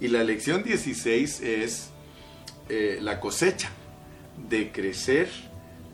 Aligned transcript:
Y 0.00 0.08
la 0.08 0.24
lección 0.24 0.62
16 0.62 1.40
es 1.40 1.90
eh, 2.68 2.98
la 3.00 3.18
cosecha 3.18 3.70
de 4.48 4.70
crecer, 4.70 5.28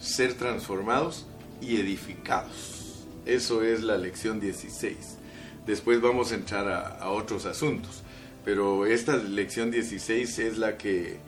ser 0.01 0.35
transformados 0.35 1.27
y 1.61 1.77
edificados. 1.77 3.07
Eso 3.27 3.63
es 3.63 3.83
la 3.83 3.97
lección 3.97 4.41
16. 4.41 5.19
Después 5.67 6.01
vamos 6.01 6.33
a 6.33 6.35
entrar 6.35 6.69
a, 6.69 7.11
otros 7.11 7.47
asuntos, 7.47 8.03
pero 8.45 8.87
esta 8.87 9.17
lección 9.17 9.71
16 9.71 10.39
es 10.41 10.59
la 10.59 10.77
que 10.77 11.19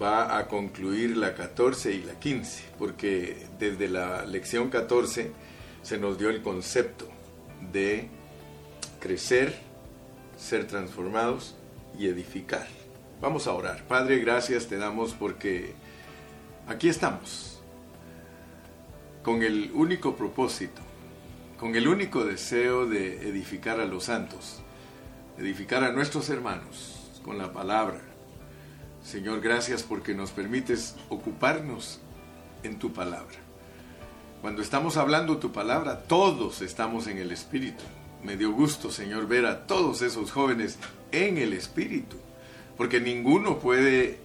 va 0.00 0.38
a 0.38 0.46
concluir 0.46 1.16
la 1.16 1.34
14 1.34 1.92
y 1.92 2.02
la 2.04 2.20
15, 2.20 2.62
porque 2.78 3.48
desde 3.58 3.88
la 3.88 4.24
lección 4.24 4.70
14 4.70 5.32
se 5.82 5.98
nos 5.98 6.16
dio 6.18 6.30
el 6.30 6.42
concepto 6.42 7.08
de 7.72 8.08
crecer, 9.00 9.52
ser 10.36 10.68
transformados 10.68 11.56
y 11.98 12.06
edificar. 12.06 12.66
Vamos 13.20 13.46
a 13.46 13.52
orar. 13.52 13.84
Padre, 13.84 14.18
gracias 14.18 14.66
te 14.66 14.76
damos 14.76 15.12
porque 15.12 15.74
aquí 16.66 16.88
estamos, 16.88 17.60
con 19.22 19.42
el 19.42 19.70
único 19.74 20.16
propósito, 20.16 20.82
con 21.58 21.74
el 21.74 21.88
único 21.88 22.24
deseo 22.24 22.86
de 22.86 23.28
edificar 23.28 23.80
a 23.80 23.86
los 23.86 24.04
santos, 24.04 24.62
edificar 25.38 25.84
a 25.84 25.92
nuestros 25.92 26.28
hermanos 26.28 27.20
con 27.24 27.38
la 27.38 27.52
palabra. 27.52 28.00
Señor, 29.02 29.40
gracias 29.40 29.82
porque 29.82 30.14
nos 30.14 30.30
permites 30.30 30.96
ocuparnos 31.08 32.00
en 32.62 32.78
tu 32.78 32.92
palabra. 32.92 33.36
Cuando 34.40 34.60
estamos 34.60 34.96
hablando 34.96 35.38
tu 35.38 35.52
palabra, 35.52 36.02
todos 36.02 36.60
estamos 36.60 37.06
en 37.06 37.18
el 37.18 37.32
Espíritu. 37.32 37.84
Me 38.24 38.38
dio 38.38 38.52
gusto, 38.52 38.90
Señor, 38.90 39.28
ver 39.28 39.44
a 39.44 39.66
todos 39.66 40.00
esos 40.00 40.32
jóvenes 40.32 40.78
en 41.12 41.36
el 41.36 41.52
Espíritu, 41.52 42.16
porque 42.78 42.98
ninguno 42.98 43.58
puede 43.58 44.18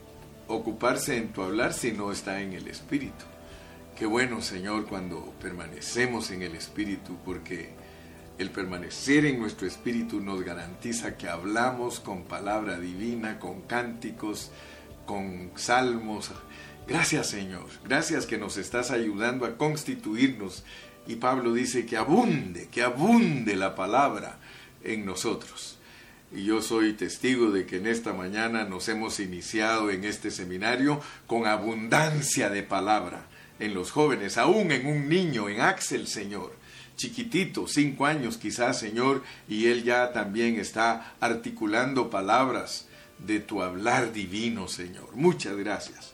ocuparse 0.48 1.18
en 1.18 1.34
tu 1.34 1.42
hablar 1.42 1.74
si 1.74 1.92
no 1.92 2.10
está 2.10 2.42
en 2.42 2.54
el 2.54 2.70
Espíritu. 2.70 3.26
Qué 3.98 4.06
bueno, 4.06 4.42
Señor, 4.42 4.86
cuando 4.86 5.34
permanecemos 5.42 6.32
en 6.32 6.44
el 6.44 6.56
Espíritu, 6.56 7.18
porque 7.26 7.72
el 8.38 8.52
permanecer 8.52 9.26
en 9.26 9.38
nuestro 9.38 9.68
Espíritu 9.68 10.22
nos 10.22 10.44
garantiza 10.44 11.18
que 11.18 11.28
hablamos 11.28 12.00
con 12.00 12.24
palabra 12.24 12.80
divina, 12.80 13.38
con 13.38 13.64
cánticos, 13.64 14.50
con 15.06 15.52
salmos. 15.56 16.32
Gracias, 16.88 17.28
Señor. 17.28 17.68
Gracias 17.84 18.26
que 18.26 18.38
nos 18.38 18.56
estás 18.56 18.92
ayudando 18.92 19.46
a 19.46 19.58
constituirnos. 19.58 20.64
Y 21.10 21.16
Pablo 21.16 21.54
dice 21.54 21.88
que 21.88 21.98
abunde, 21.98 22.68
que 22.72 22.84
abunde 22.84 23.56
la 23.56 23.74
palabra 23.74 24.38
en 24.84 25.08
nosotros. 25.08 25.80
Y 26.32 26.44
yo 26.44 26.62
soy 26.62 26.94
testigo 26.94 27.50
de 27.50 27.66
que 27.66 27.78
en 27.78 27.88
esta 27.88 28.14
mañana 28.14 28.64
nos 28.64 28.88
hemos 28.90 29.20
iniciado 29.20 29.90
en 29.90 30.04
este 30.04 30.30
seminario 30.30 31.02
con 31.26 31.48
abundancia 31.48 32.52
de 32.52 32.62
palabra 32.62 33.26
en 33.58 33.74
los 33.74 33.90
jóvenes, 33.90 34.38
aún 34.38 34.72
en 34.72 34.86
un 34.86 35.10
niño, 35.10 35.50
en 35.50 35.62
Axel, 35.62 36.06
Señor, 36.06 36.54
chiquitito, 36.96 37.68
cinco 37.68 38.06
años 38.06 38.38
quizás, 38.38 38.80
Señor, 38.80 39.24
y 39.48 39.66
él 39.66 39.84
ya 39.84 40.14
también 40.14 40.60
está 40.60 41.16
articulando 41.20 42.12
palabras 42.12 42.88
de 43.18 43.40
tu 43.40 43.64
hablar 43.64 44.14
divino, 44.14 44.68
Señor. 44.68 45.16
Muchas 45.16 45.58
gracias. 45.58 46.14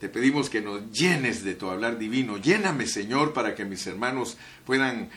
Te 0.00 0.08
pedimos 0.08 0.50
que 0.50 0.60
nos 0.60 0.90
llenes 0.90 1.44
de 1.44 1.54
tu 1.54 1.70
hablar 1.70 1.98
divino. 1.98 2.36
Lléname, 2.36 2.86
Señor, 2.86 3.32
para 3.32 3.54
que 3.54 3.64
mis 3.64 3.86
hermanos 3.86 4.36
puedan 4.66 5.10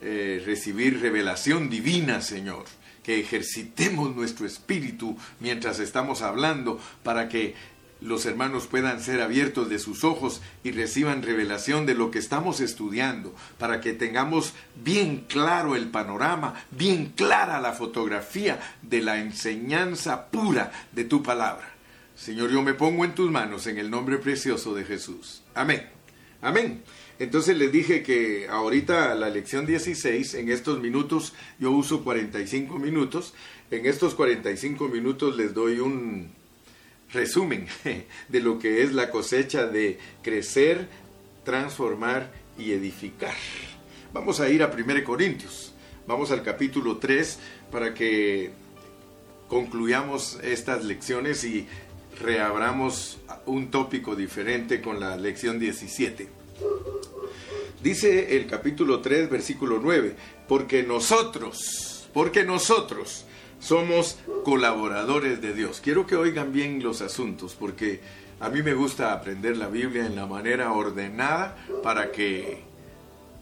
eh, 0.00 0.42
recibir 0.44 1.00
revelación 1.00 1.70
divina, 1.70 2.20
Señor 2.20 2.64
que 3.08 3.20
ejercitemos 3.20 4.14
nuestro 4.14 4.44
espíritu 4.44 5.16
mientras 5.40 5.78
estamos 5.78 6.20
hablando 6.20 6.78
para 7.02 7.30
que 7.30 7.54
los 8.02 8.26
hermanos 8.26 8.66
puedan 8.66 9.00
ser 9.00 9.22
abiertos 9.22 9.70
de 9.70 9.78
sus 9.78 10.04
ojos 10.04 10.42
y 10.62 10.72
reciban 10.72 11.22
revelación 11.22 11.86
de 11.86 11.94
lo 11.94 12.10
que 12.10 12.18
estamos 12.18 12.60
estudiando, 12.60 13.34
para 13.58 13.80
que 13.80 13.94
tengamos 13.94 14.52
bien 14.76 15.24
claro 15.26 15.74
el 15.74 15.88
panorama, 15.88 16.54
bien 16.70 17.12
clara 17.16 17.60
la 17.60 17.72
fotografía 17.72 18.60
de 18.82 19.00
la 19.00 19.18
enseñanza 19.18 20.26
pura 20.26 20.70
de 20.92 21.04
tu 21.04 21.22
palabra. 21.22 21.77
Señor, 22.18 22.50
yo 22.50 22.62
me 22.62 22.74
pongo 22.74 23.04
en 23.04 23.14
tus 23.14 23.30
manos 23.30 23.68
en 23.68 23.78
el 23.78 23.90
nombre 23.90 24.18
precioso 24.18 24.74
de 24.74 24.84
Jesús. 24.84 25.42
Amén. 25.54 25.88
Amén. 26.42 26.82
Entonces 27.20 27.56
les 27.56 27.70
dije 27.70 28.02
que 28.02 28.48
ahorita 28.48 29.14
la 29.14 29.30
lección 29.30 29.66
16, 29.66 30.34
en 30.34 30.50
estos 30.50 30.80
minutos, 30.80 31.32
yo 31.60 31.70
uso 31.70 32.02
45 32.02 32.76
minutos, 32.80 33.34
en 33.70 33.86
estos 33.86 34.16
45 34.16 34.88
minutos 34.88 35.36
les 35.36 35.54
doy 35.54 35.78
un 35.78 36.32
resumen 37.12 37.68
de 38.28 38.40
lo 38.40 38.58
que 38.58 38.82
es 38.82 38.92
la 38.92 39.10
cosecha 39.10 39.66
de 39.66 39.98
crecer, 40.20 40.88
transformar 41.44 42.32
y 42.58 42.72
edificar. 42.72 43.34
Vamos 44.12 44.40
a 44.40 44.48
ir 44.48 44.64
a 44.64 44.72
1 44.76 45.04
Corintios, 45.04 45.72
vamos 46.06 46.32
al 46.32 46.42
capítulo 46.42 46.96
3 46.96 47.38
para 47.70 47.94
que 47.94 48.50
concluyamos 49.48 50.38
estas 50.42 50.84
lecciones 50.84 51.42
y 51.44 51.66
reabramos 52.20 53.18
un 53.46 53.70
tópico 53.70 54.14
diferente 54.14 54.80
con 54.80 55.00
la 55.00 55.16
lección 55.16 55.58
17. 55.58 56.28
Dice 57.82 58.36
el 58.36 58.46
capítulo 58.46 59.00
3, 59.00 59.30
versículo 59.30 59.78
9, 59.80 60.16
porque 60.48 60.82
nosotros, 60.82 62.08
porque 62.12 62.44
nosotros 62.44 63.24
somos 63.60 64.18
colaboradores 64.44 65.40
de 65.40 65.54
Dios. 65.54 65.80
Quiero 65.80 66.06
que 66.06 66.16
oigan 66.16 66.52
bien 66.52 66.82
los 66.82 67.02
asuntos, 67.02 67.54
porque 67.54 68.00
a 68.40 68.48
mí 68.48 68.62
me 68.62 68.74
gusta 68.74 69.12
aprender 69.12 69.56
la 69.56 69.68
Biblia 69.68 70.06
en 70.06 70.16
la 70.16 70.26
manera 70.26 70.72
ordenada 70.72 71.56
para 71.82 72.10
que 72.10 72.62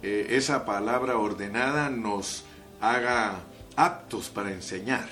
eh, 0.02 0.26
esa 0.30 0.64
palabra 0.64 1.18
ordenada 1.18 1.90
nos 1.90 2.44
haga 2.80 3.40
aptos 3.76 4.28
para 4.28 4.52
enseñar. 4.52 5.08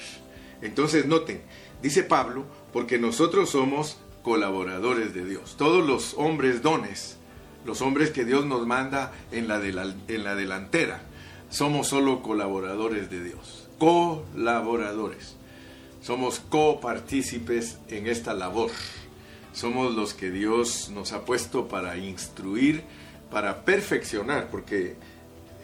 Entonces 0.62 1.06
noten, 1.06 1.42
dice 1.82 2.02
Pablo, 2.02 2.44
porque 2.74 2.98
nosotros 2.98 3.48
somos 3.48 3.96
colaboradores 4.22 5.14
de 5.14 5.24
Dios. 5.24 5.54
Todos 5.56 5.86
los 5.86 6.12
hombres 6.18 6.60
dones 6.60 7.16
los 7.64 7.80
hombres 7.80 8.10
que 8.10 8.24
Dios 8.24 8.44
nos 8.46 8.66
manda 8.66 9.12
en 9.32 9.48
la, 9.48 9.58
delantera. 9.58 11.02
Somos 11.50 11.88
solo 11.88 12.22
colaboradores 12.22 13.10
de 13.10 13.22
Dios, 13.22 13.68
colaboradores. 13.78 15.36
Somos 16.02 16.40
copartícipes 16.40 17.78
en 17.88 18.06
esta 18.06 18.34
labor. 18.34 18.70
Somos 19.52 19.94
los 19.94 20.14
que 20.14 20.30
Dios 20.30 20.90
nos 20.90 21.12
ha 21.12 21.24
puesto 21.24 21.68
para 21.68 21.96
instruir, 21.96 22.82
para 23.30 23.64
perfeccionar, 23.64 24.50
porque 24.50 24.96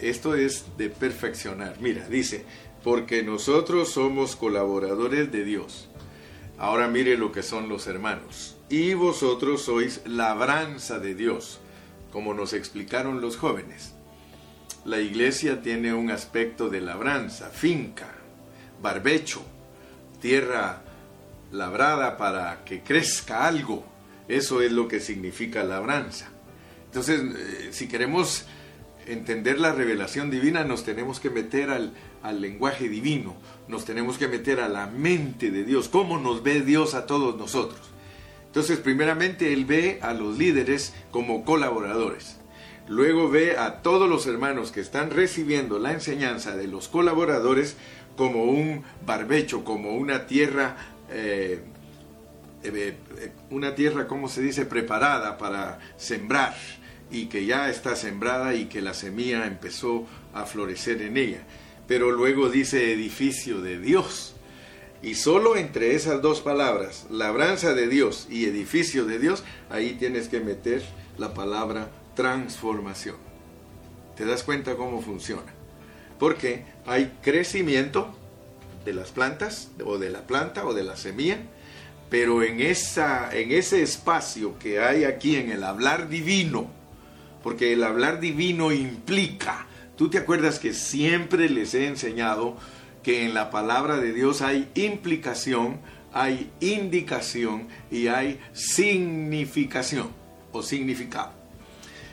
esto 0.00 0.34
es 0.34 0.64
de 0.78 0.88
perfeccionar. 0.88 1.76
Mira, 1.80 2.08
dice, 2.08 2.44
porque 2.82 3.22
nosotros 3.22 3.90
somos 3.90 4.36
colaboradores 4.36 5.30
de 5.30 5.44
Dios. 5.44 5.89
Ahora 6.60 6.88
mire 6.88 7.16
lo 7.16 7.32
que 7.32 7.42
son 7.42 7.70
los 7.70 7.86
hermanos. 7.86 8.58
Y 8.68 8.92
vosotros 8.92 9.62
sois 9.62 10.02
labranza 10.04 10.98
de 10.98 11.14
Dios 11.14 11.58
como 12.12 12.34
nos 12.34 12.52
explicaron 12.52 13.22
los 13.22 13.38
jóvenes. 13.38 13.94
La 14.84 15.00
iglesia 15.00 15.62
tiene 15.62 15.94
un 15.94 16.10
aspecto 16.10 16.68
de 16.68 16.82
labranza, 16.82 17.48
finca, 17.48 18.12
barbecho, 18.82 19.42
tierra 20.20 20.82
labrada 21.50 22.18
para 22.18 22.62
que 22.64 22.82
crezca 22.82 23.46
algo. 23.46 23.84
Eso 24.28 24.60
es 24.60 24.70
lo 24.70 24.86
que 24.86 25.00
significa 25.00 25.64
labranza. 25.64 26.28
Entonces, 26.86 27.22
eh, 27.22 27.68
si 27.72 27.88
queremos 27.88 28.44
entender 29.06 29.58
la 29.58 29.72
revelación 29.72 30.30
divina, 30.30 30.62
nos 30.64 30.84
tenemos 30.84 31.20
que 31.20 31.30
meter 31.30 31.70
al, 31.70 31.94
al, 32.22 32.40
lenguaje 32.40 32.88
divino, 32.88 33.34
nos 33.68 33.84
tenemos 33.84 34.18
que 34.18 34.28
meter 34.28 34.60
a 34.60 34.68
la 34.68 34.86
mente 34.86 35.50
de 35.50 35.64
Dios, 35.64 35.88
cómo 35.88 36.18
nos 36.18 36.42
ve 36.42 36.60
Dios 36.60 36.94
a 36.94 37.06
todos 37.06 37.36
nosotros. 37.36 37.80
Entonces, 38.46 38.78
primeramente, 38.78 39.52
él 39.52 39.64
ve 39.64 39.98
a 40.02 40.12
los 40.12 40.36
líderes 40.36 40.94
como 41.10 41.44
colaboradores. 41.44 42.38
Luego 42.88 43.30
ve 43.30 43.56
a 43.56 43.82
todos 43.82 44.08
los 44.08 44.26
hermanos 44.26 44.72
que 44.72 44.80
están 44.80 45.10
recibiendo 45.10 45.78
la 45.78 45.92
enseñanza 45.92 46.56
de 46.56 46.66
los 46.66 46.88
colaboradores 46.88 47.76
como 48.16 48.44
un 48.44 48.82
barbecho, 49.06 49.64
como 49.64 49.94
una 49.94 50.26
tierra, 50.26 50.76
eh, 51.10 51.62
eh, 52.64 52.96
eh, 53.18 53.32
una 53.50 53.74
tierra, 53.74 54.08
¿cómo 54.08 54.28
se 54.28 54.42
dice?, 54.42 54.66
preparada 54.66 55.38
para 55.38 55.78
sembrar 55.96 56.56
y 57.10 57.26
que 57.26 57.46
ya 57.46 57.70
está 57.70 57.96
sembrada 57.96 58.54
y 58.54 58.66
que 58.66 58.82
la 58.82 58.94
semilla 58.94 59.46
empezó 59.46 60.06
a 60.34 60.44
florecer 60.44 61.02
en 61.02 61.16
ella. 61.16 61.42
Pero 61.90 62.12
luego 62.12 62.48
dice 62.48 62.92
edificio 62.92 63.60
de 63.60 63.80
Dios. 63.80 64.36
Y 65.02 65.16
solo 65.16 65.56
entre 65.56 65.96
esas 65.96 66.22
dos 66.22 66.40
palabras, 66.40 67.08
labranza 67.10 67.74
de 67.74 67.88
Dios 67.88 68.28
y 68.30 68.44
edificio 68.44 69.06
de 69.06 69.18
Dios, 69.18 69.42
ahí 69.70 69.96
tienes 69.98 70.28
que 70.28 70.38
meter 70.38 70.84
la 71.18 71.34
palabra 71.34 71.90
transformación. 72.14 73.16
¿Te 74.16 74.24
das 74.24 74.44
cuenta 74.44 74.76
cómo 74.76 75.02
funciona? 75.02 75.52
Porque 76.20 76.62
hay 76.86 77.12
crecimiento 77.22 78.14
de 78.84 78.92
las 78.92 79.10
plantas, 79.10 79.72
o 79.84 79.98
de 79.98 80.10
la 80.10 80.28
planta, 80.28 80.66
o 80.66 80.74
de 80.74 80.84
la 80.84 80.96
semilla, 80.96 81.38
pero 82.08 82.44
en, 82.44 82.60
esa, 82.60 83.36
en 83.36 83.50
ese 83.50 83.82
espacio 83.82 84.56
que 84.60 84.78
hay 84.78 85.02
aquí 85.02 85.34
en 85.34 85.50
el 85.50 85.64
hablar 85.64 86.08
divino, 86.08 86.70
porque 87.42 87.72
el 87.72 87.82
hablar 87.82 88.20
divino 88.20 88.70
implica, 88.70 89.66
tú 90.00 90.08
te 90.08 90.16
acuerdas 90.16 90.58
que 90.58 90.72
siempre 90.72 91.50
les 91.50 91.74
he 91.74 91.86
enseñado 91.86 92.56
que 93.02 93.26
en 93.26 93.34
la 93.34 93.50
palabra 93.50 93.98
de 93.98 94.14
Dios 94.14 94.40
hay 94.40 94.70
implicación, 94.74 95.78
hay 96.14 96.50
indicación 96.60 97.68
y 97.90 98.06
hay 98.06 98.40
significación 98.54 100.08
o 100.52 100.62
significado. 100.62 101.32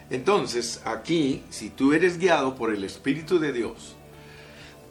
Entonces, 0.10 0.82
aquí, 0.84 1.44
si 1.50 1.70
tú 1.70 1.94
eres 1.94 2.20
guiado 2.20 2.56
por 2.56 2.74
el 2.74 2.84
Espíritu 2.84 3.40
de 3.40 3.54
Dios, 3.54 3.96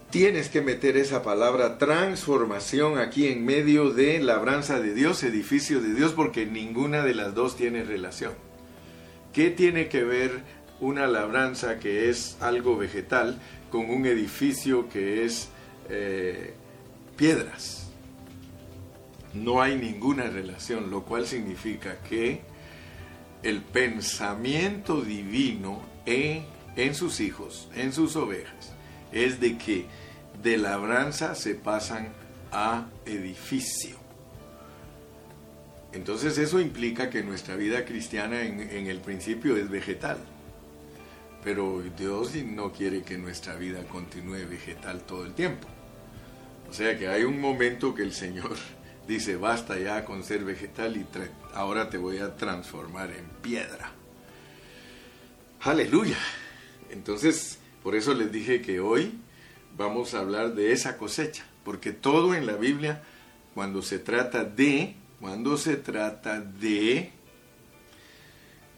tienes 0.09 0.49
que 0.49 0.63
meter 0.63 0.97
esa 0.97 1.21
palabra 1.21 1.77
transformación 1.77 2.97
aquí 2.97 3.27
en 3.27 3.45
medio 3.45 3.91
de 3.91 4.17
labranza 4.17 4.79
de 4.79 4.95
Dios, 4.95 5.21
edificio 5.21 5.81
de 5.81 5.93
Dios, 5.93 6.13
porque 6.13 6.47
ninguna 6.47 7.03
de 7.03 7.13
las 7.13 7.35
dos 7.35 7.57
tiene 7.57 7.83
relación. 7.83 8.33
¿Qué 9.33 9.51
tiene 9.51 9.87
que 9.87 10.03
ver 10.03 10.56
una 10.79 11.07
labranza 11.07 11.79
que 11.79 12.09
es 12.09 12.37
algo 12.39 12.77
vegetal 12.77 13.39
con 13.71 13.89
un 13.89 14.05
edificio 14.05 14.89
que 14.89 15.25
es 15.25 15.49
eh, 15.89 16.53
piedras? 17.15 17.89
No 19.33 19.61
hay 19.61 19.77
ninguna 19.77 20.27
relación, 20.27 20.89
lo 20.89 21.03
cual 21.03 21.27
significa 21.27 21.97
que 22.09 22.41
el 23.43 23.61
pensamiento 23.61 25.01
divino 25.01 25.81
en, 26.05 26.45
en 26.75 26.95
sus 26.95 27.19
hijos, 27.19 27.69
en 27.75 27.93
sus 27.93 28.15
ovejas, 28.15 28.73
es 29.11 29.39
de 29.39 29.57
que 29.57 29.85
de 30.41 30.57
labranza 30.57 31.35
se 31.35 31.55
pasan 31.55 32.09
a 32.51 32.87
edificio. 33.05 33.95
Entonces 35.93 36.37
eso 36.37 36.59
implica 36.59 37.09
que 37.09 37.23
nuestra 37.23 37.55
vida 37.55 37.85
cristiana 37.85 38.43
en, 38.43 38.59
en, 38.59 38.87
el 38.87 38.99
principio 38.99 39.57
es 39.57 39.69
vegetal. 39.69 40.17
Pero 41.43 41.83
Dios 41.97 42.35
no 42.35 42.71
quiere 42.71 43.03
que 43.03 43.17
nuestra 43.17 43.55
vida 43.55 43.83
continúe 43.83 44.47
vegetal 44.49 45.01
todo 45.01 45.25
el 45.25 45.33
tiempo. 45.33 45.67
O 46.69 46.73
sea 46.73 46.97
que 46.97 47.07
hay 47.07 47.23
un 47.23 47.39
momento 47.39 47.95
que 47.95 48.03
el 48.03 48.13
Señor 48.13 48.55
dice, 49.07 49.37
basta 49.37 49.79
ya 49.79 50.03
con 50.03 50.23
ser 50.23 50.43
vegetal 50.43 50.97
y 50.97 51.05
ahora 51.53 51.89
te 51.89 51.97
voy 51.97 52.17
a 52.17 52.35
transformar 52.35 53.11
en 53.11 53.25
piedra. 53.41 53.91
Aleluya. 55.61 56.17
Entonces, 56.89 57.59
por 57.83 57.95
eso 57.95 58.13
les 58.13 58.31
dije 58.31 58.61
que 58.61 58.79
hoy 58.79 59.13
vamos 59.77 60.13
a 60.13 60.19
hablar 60.19 60.55
de 60.55 60.71
esa 60.71 60.97
cosecha, 60.97 61.45
porque 61.63 61.91
todo 61.91 62.35
en 62.35 62.45
la 62.45 62.55
Biblia, 62.55 63.03
cuando 63.53 63.81
se 63.81 63.99
trata 63.99 64.43
de, 64.43 64.95
cuando 65.19 65.57
se 65.57 65.77
trata 65.77 66.41
de 66.41 67.11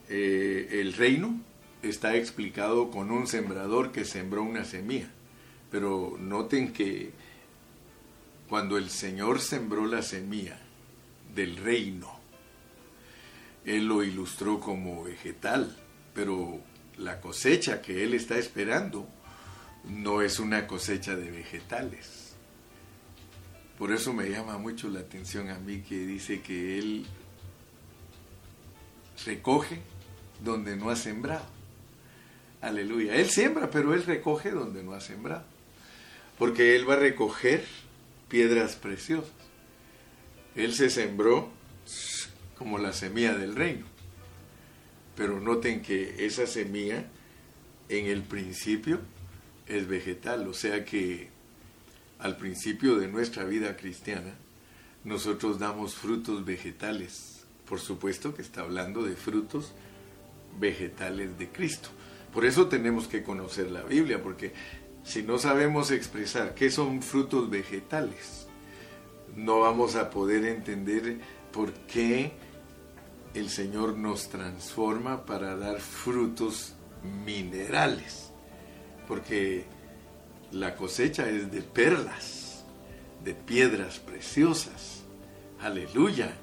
eh, 0.10 0.68
el 0.72 0.94
reino, 0.94 1.40
está 1.82 2.16
explicado 2.16 2.92
con 2.92 3.12
un 3.12 3.28
sembrador 3.28 3.92
que 3.92 4.06
sembró 4.06 4.44
una 4.44 4.66
semilla. 4.66 5.10
Pero 5.72 6.18
noten 6.20 6.74
que 6.74 7.12
cuando 8.48 8.78
el 8.78 8.90
Señor 8.90 9.40
sembró 9.40 9.86
la 9.86 10.02
semilla 10.02 10.60
del 11.36 11.58
reino, 11.58 12.20
Él 13.66 13.88
lo 13.88 14.04
ilustró 14.04 14.60
como 14.60 15.04
vegetal, 15.04 15.78
pero 16.14 16.60
la 16.98 17.22
cosecha 17.22 17.82
que 17.82 18.04
Él 18.04 18.14
está 18.14 18.38
esperando 18.38 19.08
no 19.86 20.22
es 20.22 20.40
una 20.40 20.68
cosecha 20.68 21.16
de 21.16 21.32
vegetales. 21.32 22.34
Por 23.78 23.94
eso 23.94 24.12
me 24.12 24.30
llama 24.30 24.58
mucho 24.58 24.90
la 24.90 25.00
atención 25.00 25.50
a 25.50 25.60
mí 25.60 25.82
que 25.82 26.06
dice 26.06 26.42
que 26.42 26.80
Él 26.80 27.06
recoge 29.26 29.80
donde 30.44 30.76
no 30.76 30.90
ha 30.90 30.96
sembrado. 30.96 31.59
Aleluya. 32.62 33.16
Él 33.16 33.30
siembra, 33.30 33.70
pero 33.70 33.94
Él 33.94 34.04
recoge 34.04 34.52
donde 34.52 34.84
no 34.84 34.94
ha 34.94 35.02
sembrado. 35.02 35.46
Porque 36.38 36.76
Él 36.76 36.90
va 36.90 36.96
a 36.96 37.00
recoger 37.00 37.66
piedras 38.28 38.76
preciosas. 38.76 39.32
Él 40.56 40.74
se 40.74 40.90
sembró 40.90 41.50
como 42.58 42.78
la 42.78 42.94
semilla 42.94 43.34
del 43.34 43.56
reino. 43.56 43.86
Pero 45.16 45.40
noten 45.40 45.82
que 45.82 46.26
esa 46.26 46.48
semilla 46.48 47.06
en 47.88 48.06
el 48.06 48.24
principio 48.24 49.00
es 49.68 49.88
vegetal, 49.88 50.48
o 50.48 50.54
sea 50.54 50.84
que 50.86 51.30
al 52.20 52.38
principio 52.38 52.98
de 52.98 53.08
nuestra 53.08 53.44
vida 53.44 53.78
cristiana 53.78 54.34
nosotros 55.04 55.60
damos 55.60 55.96
frutos 55.96 56.46
vegetales. 56.46 57.46
Por 57.68 57.80
supuesto 57.80 58.36
que 58.36 58.42
está 58.42 58.62
hablando 58.62 59.04
de 59.04 59.16
frutos 59.16 59.74
vegetales 60.60 61.38
de 61.38 61.50
Cristo. 61.50 61.90
Por 62.34 62.46
eso 62.46 62.68
tenemos 62.68 63.08
que 63.08 63.24
conocer 63.24 63.72
la 63.72 63.84
Biblia, 63.84 64.22
porque 64.22 64.54
si 65.04 65.24
no 65.24 65.38
sabemos 65.38 65.92
expresar 65.92 66.54
qué 66.54 66.70
son 66.70 67.02
frutos 67.02 67.50
vegetales, 67.50 68.48
no 69.36 69.62
vamos 69.62 69.96
a 69.96 70.10
poder 70.10 70.46
entender 70.46 71.20
por 71.52 71.74
qué 71.74 72.34
el 73.34 73.50
Señor 73.50 73.98
nos 73.98 74.30
transforma 74.30 75.26
para 75.26 75.56
dar 75.56 75.80
frutos 75.80 76.76
minerales. 77.26 78.32
Porque 79.08 79.66
la 80.52 80.76
cosecha 80.76 81.30
es 81.30 81.52
de 81.52 81.62
perlas, 81.62 82.64
de 83.24 83.34
piedras 83.34 84.00
preciosas. 84.00 85.04
Aleluya. 85.60 86.34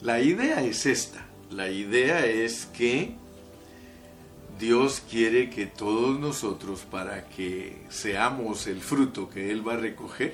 La 0.00 0.20
idea 0.20 0.62
es 0.62 0.86
esta. 0.86 1.26
La 1.50 1.70
idea 1.70 2.26
es 2.26 2.66
que 2.66 3.16
Dios 4.58 5.02
quiere 5.10 5.50
que 5.50 5.66
todos 5.66 6.18
nosotros, 6.18 6.80
para 6.90 7.28
que 7.28 7.76
seamos 7.90 8.66
el 8.66 8.80
fruto 8.80 9.28
que 9.28 9.50
Él 9.50 9.66
va 9.66 9.74
a 9.74 9.78
recoger, 9.78 10.32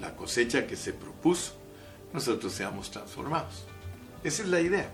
la 0.00 0.14
cosecha 0.14 0.66
que 0.66 0.76
se 0.76 0.92
propuso, 0.92 1.54
nosotros 2.12 2.52
seamos 2.52 2.90
transformados. 2.90 3.64
Esa 4.22 4.42
es 4.42 4.48
la 4.48 4.60
idea. 4.60 4.90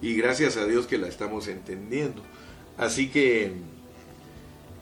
Y 0.00 0.14
gracias 0.14 0.56
a 0.56 0.66
Dios 0.66 0.86
que 0.86 0.98
la 0.98 1.08
estamos 1.08 1.48
entendiendo. 1.48 2.22
Así 2.76 3.08
que, 3.08 3.52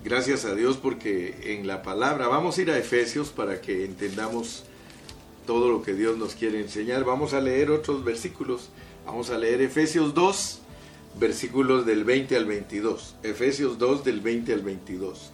gracias 0.05 0.45
a 0.45 0.55
Dios 0.55 0.77
porque 0.77 1.55
en 1.55 1.67
la 1.67 1.83
palabra, 1.83 2.29
vamos 2.29 2.59
a 2.59 2.63
ir 2.63 2.71
a 2.71 2.79
Efesios 2.79 3.31
para 3.31 3.61
que 3.61 3.85
entendamos 3.85 4.65
todo 5.47 5.69
lo 5.69 5.83
que 5.83 5.95
Dios 5.95 6.19
nos 6.19 6.35
quiere 6.35 6.61
enseñar. 6.61 7.05
Vamos 7.05 7.35
a 7.35 7.41
leer 7.41 7.71
otros 7.71 8.05
versículos. 8.05 8.71
Vamos 9.07 9.31
a 9.31 9.39
leer 9.39 9.63
Efesios 9.63 10.15
2, 10.15 10.62
versículos 11.19 11.87
del 11.87 12.05
20 12.05 12.37
al 12.37 12.47
22. 12.47 13.17
Efesios 13.23 13.79
2 13.79 14.05
del 14.05 14.21
20 14.21 14.53
al 14.53 14.63
22. 14.63 15.31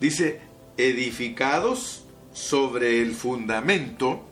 Dice, 0.00 0.40
edificados 0.76 2.04
sobre 2.32 3.00
el 3.00 3.14
fundamento 3.14 4.22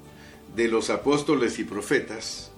de 0.55 0.69
los 0.69 0.91
apóstoles 0.91 1.59
y 1.59 1.65
profetas, 1.65 2.51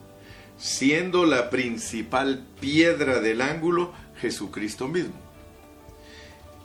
siendo 0.59 1.27
la 1.27 1.51
principal 1.51 2.45
piedra 2.61 3.21
del 3.21 3.41
ángulo 3.41 3.93
Jesucristo 4.21 4.89
mismo, 4.89 5.15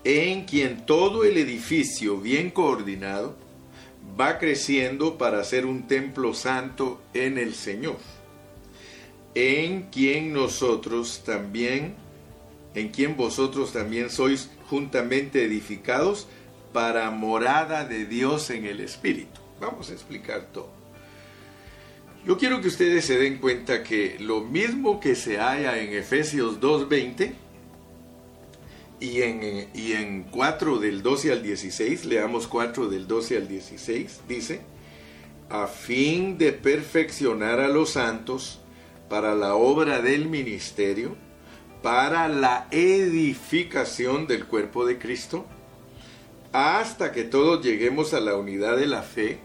en 0.04 0.46
quien 0.46 0.86
todo 0.86 1.24
el 1.24 1.38
edificio 1.38 2.18
bien 2.18 2.52
coordinado 2.52 3.36
va 4.20 4.40
creciendo 4.40 5.18
para 5.18 5.44
ser 5.44 5.66
un 5.66 5.88
templo 5.88 6.34
santo 6.34 7.02
en 7.14 7.38
el 7.38 7.54
Señor 7.54 7.98
en 9.36 9.84
quien 9.84 10.34
nosotros 10.34 11.24
también, 11.26 11.96
en 12.76 12.90
quien 12.90 13.16
vosotros 13.16 13.74
también 13.74 14.10
sois 14.10 14.50
juntamente 14.70 15.44
edificados 15.44 16.28
para 16.74 17.10
morada 17.12 17.86
de 17.86 18.06
Dios 18.06 18.50
en 18.50 18.66
el 18.66 18.80
Espíritu. 18.80 19.40
Vamos 19.60 19.90
a 19.90 19.94
explicar 19.94 20.48
todo. 20.54 20.72
Yo 22.26 22.38
quiero 22.38 22.62
que 22.62 22.68
ustedes 22.68 23.06
se 23.06 23.18
den 23.18 23.38
cuenta 23.38 23.84
que 23.84 24.18
lo 24.20 24.42
mismo 24.42 25.00
que 25.00 25.16
se 25.16 25.38
halla 25.38 25.80
en 25.80 25.94
Efesios 25.94 26.60
2.20 26.60 27.32
y 29.00 29.22
en, 29.22 29.70
y 29.74 29.94
en 29.94 30.24
4 30.24 30.80
del 30.80 31.02
12 31.02 31.32
al 31.32 31.44
16, 31.44 32.06
leamos 32.06 32.48
4 32.48 32.90
del 32.90 33.08
12 33.08 33.38
al 33.38 33.48
16, 33.48 34.22
dice, 34.28 34.62
a 35.50 35.68
fin 35.68 36.38
de 36.38 36.52
perfeccionar 36.52 37.62
a 37.62 37.70
los 37.70 37.92
santos, 37.92 38.59
para 39.10 39.36
la 39.36 39.56
obra 39.56 40.02
del 40.02 40.30
ministerio, 40.30 41.16
para 41.82 42.28
la 42.28 42.68
edificación 42.72 44.28
del 44.28 44.46
cuerpo 44.46 44.86
de 44.86 45.00
Cristo, 45.00 45.46
hasta 46.52 47.12
que 47.12 47.24
todos 47.24 47.64
lleguemos 47.64 48.14
a 48.14 48.20
la 48.20 48.36
unidad 48.36 48.78
de 48.78 48.88
la 48.88 49.02
fe 49.02 49.40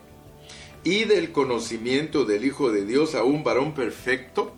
y 0.84 1.04
del 1.04 1.32
conocimiento 1.32 2.24
del 2.24 2.44
Hijo 2.44 2.70
de 2.70 2.84
Dios 2.84 3.14
a 3.14 3.24
un 3.24 3.42
varón 3.42 3.74
perfecto, 3.74 4.52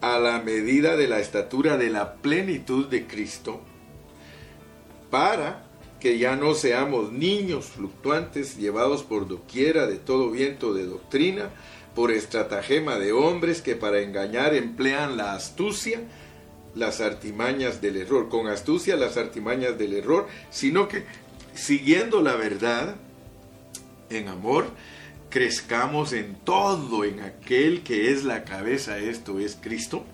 a 0.00 0.18
la 0.18 0.40
medida 0.40 0.96
de 0.96 1.08
la 1.08 1.20
estatura 1.20 1.76
de 1.76 1.90
la 1.90 2.14
plenitud 2.14 2.86
de 2.86 3.06
Cristo, 3.06 3.60
para 5.10 5.66
que 6.00 6.18
ya 6.18 6.34
no 6.36 6.54
seamos 6.54 7.12
niños 7.12 7.66
fluctuantes 7.66 8.56
llevados 8.56 9.02
por 9.02 9.28
doquiera 9.28 9.86
de 9.86 9.96
todo 9.96 10.30
viento 10.30 10.72
de 10.72 10.86
doctrina, 10.86 11.50
por 12.00 12.12
estratagema 12.12 12.98
de 12.98 13.12
hombres 13.12 13.60
que 13.60 13.76
para 13.76 14.00
engañar 14.00 14.54
emplean 14.54 15.18
la 15.18 15.34
astucia, 15.34 16.00
las 16.74 17.02
artimañas 17.02 17.82
del 17.82 17.98
error, 17.98 18.30
con 18.30 18.46
astucia 18.46 18.96
las 18.96 19.18
artimañas 19.18 19.76
del 19.76 19.92
error, 19.92 20.26
sino 20.48 20.88
que 20.88 21.04
siguiendo 21.52 22.22
la 22.22 22.36
verdad 22.36 22.96
en 24.08 24.28
amor, 24.28 24.70
crezcamos 25.28 26.14
en 26.14 26.36
todo 26.36 27.04
en 27.04 27.20
aquel 27.20 27.82
que 27.82 28.10
es 28.10 28.24
la 28.24 28.44
cabeza, 28.44 28.96
esto 28.96 29.38
es 29.38 29.58
Cristo, 29.60 30.06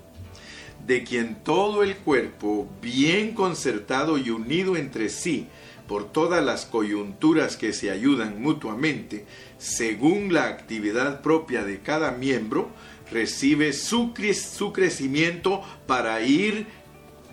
de 0.89 1.05
quien 1.05 1.37
todo 1.45 1.85
el 1.85 1.95
cuerpo, 1.99 2.69
bien 2.83 3.33
concertado 3.33 4.19
y 4.19 4.31
unido 4.31 4.77
entre 4.77 5.09
sí, 5.09 5.47
por 5.87 6.11
todas 6.13 6.45
las 6.45 6.67
coyunturas 6.67 7.57
que 7.57 7.73
se 7.73 7.91
ayudan 7.91 8.41
mutuamente, 8.41 9.25
según 9.59 10.33
la 10.33 10.45
actividad 10.45 11.23
propia 11.23 11.65
de 11.65 11.81
cada 11.81 12.11
miembro, 12.13 12.71
recibe 13.11 13.73
su, 13.73 14.13
su 14.35 14.73
crecimiento 14.73 15.63
para 15.87 16.21
ir 16.23 16.67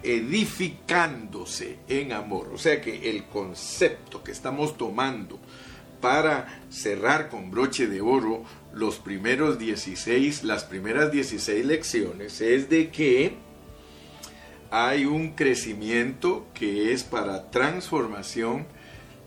edificándose 0.03 1.77
en 1.87 2.11
amor. 2.11 2.51
O 2.53 2.57
sea 2.57 2.81
que 2.81 3.09
el 3.09 3.25
concepto 3.25 4.23
que 4.23 4.31
estamos 4.31 4.77
tomando 4.77 5.39
para 6.01 6.61
cerrar 6.69 7.29
con 7.29 7.49
broche 7.49 7.87
de 7.87 8.01
oro 8.01 8.43
los 8.73 8.97
primeros 8.97 9.57
16, 9.57 10.43
las 10.43 10.65
primeras 10.65 11.11
16 11.11 11.65
lecciones 11.65 12.41
es 12.41 12.69
de 12.69 12.89
que 12.91 13.37
hay 14.75 15.05
un 15.05 15.33
crecimiento 15.33 16.47
que 16.55 16.93
es 16.93 17.03
para 17.03 17.51
transformación 17.51 18.65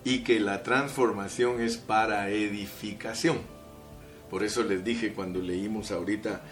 y 0.02 0.24
que 0.24 0.40
la 0.40 0.64
transformación 0.64 1.60
es 1.60 1.76
para 1.76 2.30
edificación. 2.30 3.38
Por 4.28 4.42
eso 4.42 4.64
les 4.64 4.84
dije 4.84 5.12
cuando 5.12 5.40
leímos 5.40 5.92
ahorita 5.92 6.42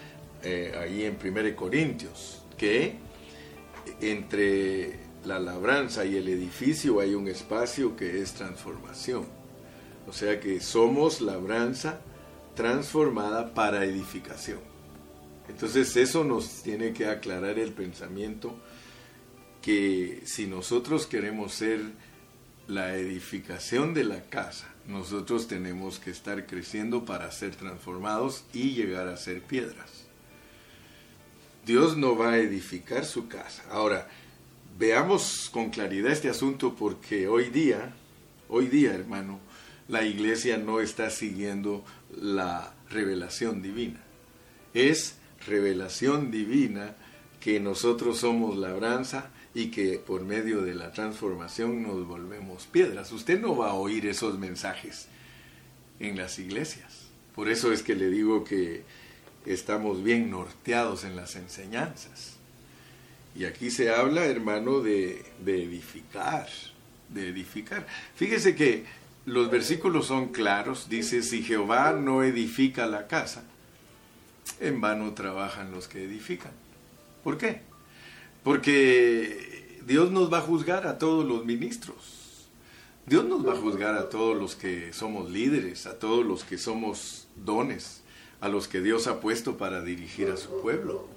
eh, 0.43 0.73
ahí 0.81 1.03
en 1.03 1.17
1 1.21 1.57
Corintios 1.57 2.41
que 2.57 2.95
entre 3.99 4.97
la 5.25 5.39
labranza 5.39 6.05
y 6.05 6.15
el 6.15 6.29
edificio 6.29 7.01
hay 7.01 7.15
un 7.15 7.27
espacio 7.27 7.97
que 7.97 8.21
es 8.21 8.31
transformación. 8.31 9.25
O 10.07 10.13
sea 10.13 10.39
que 10.39 10.61
somos 10.61 11.19
labranza 11.19 11.99
transformada 12.55 13.53
para 13.53 13.83
edificación. 13.83 14.59
Entonces 15.49 15.97
eso 15.97 16.23
nos 16.23 16.63
tiene 16.63 16.93
que 16.93 17.07
aclarar 17.07 17.59
el 17.59 17.73
pensamiento 17.73 18.55
que 19.65 20.21
si 20.25 20.45
nosotros 20.45 21.07
queremos 21.07 21.55
ser 21.55 21.81
la 22.67 22.95
edificación 22.97 23.95
de 23.95 24.03
la 24.03 24.21
casa, 24.21 24.71
nosotros 24.87 25.47
tenemos 25.47 25.97
que 25.97 26.11
estar 26.11 26.45
creciendo 26.45 27.03
para 27.03 27.31
ser 27.31 27.55
transformados 27.55 28.45
y 28.53 28.73
llegar 28.75 29.07
a 29.07 29.17
ser 29.17 29.41
piedras. 29.41 30.05
Dios 31.65 31.97
no 31.97 32.15
va 32.15 32.33
a 32.33 32.37
edificar 32.37 33.05
su 33.05 33.27
casa. 33.27 33.63
Ahora, 33.71 34.07
veamos 34.77 35.49
con 35.51 35.71
claridad 35.71 36.11
este 36.11 36.29
asunto 36.29 36.75
porque 36.75 37.27
hoy 37.27 37.45
día, 37.45 37.91
hoy 38.49 38.67
día, 38.67 38.93
hermano, 38.93 39.39
la 39.87 40.03
iglesia 40.03 40.57
no 40.57 40.79
está 40.79 41.09
siguiendo 41.09 41.83
la 42.15 42.75
revelación 42.91 43.63
divina. 43.63 44.03
Es 44.75 45.15
revelación 45.47 46.29
divina 46.29 46.95
que 47.39 47.59
nosotros 47.59 48.19
somos 48.19 48.57
labranza 48.57 49.31
y 49.55 49.67
que 49.67 49.97
por 49.97 50.25
medio 50.25 50.61
de 50.61 50.75
la 50.75 50.91
transformación 50.91 51.81
nos 51.81 52.05
volvemos 52.05 52.67
piedras. 52.67 53.13
Usted 53.13 53.39
no 53.39 53.55
va 53.55 53.69
a 53.69 53.73
oír 53.73 54.05
esos 54.05 54.37
mensajes 54.37 55.07
en 56.01 56.17
las 56.17 56.37
iglesias. 56.39 57.07
Por 57.33 57.49
eso 57.49 57.71
es 57.71 57.81
que 57.81 57.95
le 57.95 58.09
digo 58.09 58.43
que 58.43 58.83
estamos 59.45 60.03
bien 60.03 60.29
norteados 60.29 61.05
en 61.05 61.15
las 61.15 61.37
enseñanzas. 61.37 62.35
Y 63.33 63.45
aquí 63.45 63.71
se 63.71 63.91
habla, 63.95 64.25
hermano, 64.25 64.81
de, 64.81 65.23
edificar, 65.45 66.49
de 67.09 67.29
edificar. 67.29 67.87
Fíjese 68.15 68.55
que 68.55 68.83
los 69.25 69.49
versículos 69.49 70.07
son 70.07 70.33
claros, 70.33 70.89
dice, 70.89 71.23
si 71.23 71.43
Jehová 71.43 71.93
no 71.93 72.23
edifica 72.23 72.87
la 72.87 73.07
casa, 73.07 73.45
en 74.59 74.81
vano 74.81 75.13
trabajan 75.13 75.71
los 75.71 75.87
que 75.87 76.03
edifican. 76.03 76.51
¿Por 77.23 77.37
qué? 77.37 77.61
Porque 78.45 79.79
Dios 79.87 80.11
nos 80.11 80.31
va 80.31 80.37
a 80.37 80.41
juzgar 80.41 80.85
a 80.85 80.99
todos 80.99 81.25
los 81.25 81.45
ministros. 81.45 82.47
Dios 83.07 83.25
nos 83.25 83.43
va 83.43 83.53
a 83.53 83.55
juzgar 83.55 83.95
a 83.95 84.07
todos 84.07 84.37
los 84.37 84.55
que 84.55 84.93
somos 84.93 85.31
líderes, 85.31 85.87
a 85.87 85.97
todos 85.97 86.23
los 86.23 86.43
que 86.43 86.59
somos 86.59 87.27
dones, 87.35 88.03
a 88.41 88.47
los 88.47 88.67
que 88.67 88.81
Dios 88.81 89.07
ha 89.07 89.19
puesto 89.19 89.57
para 89.57 89.81
dirigir 89.81 90.29
a 90.29 90.37
su 90.37 90.61
pueblo. 90.61 91.07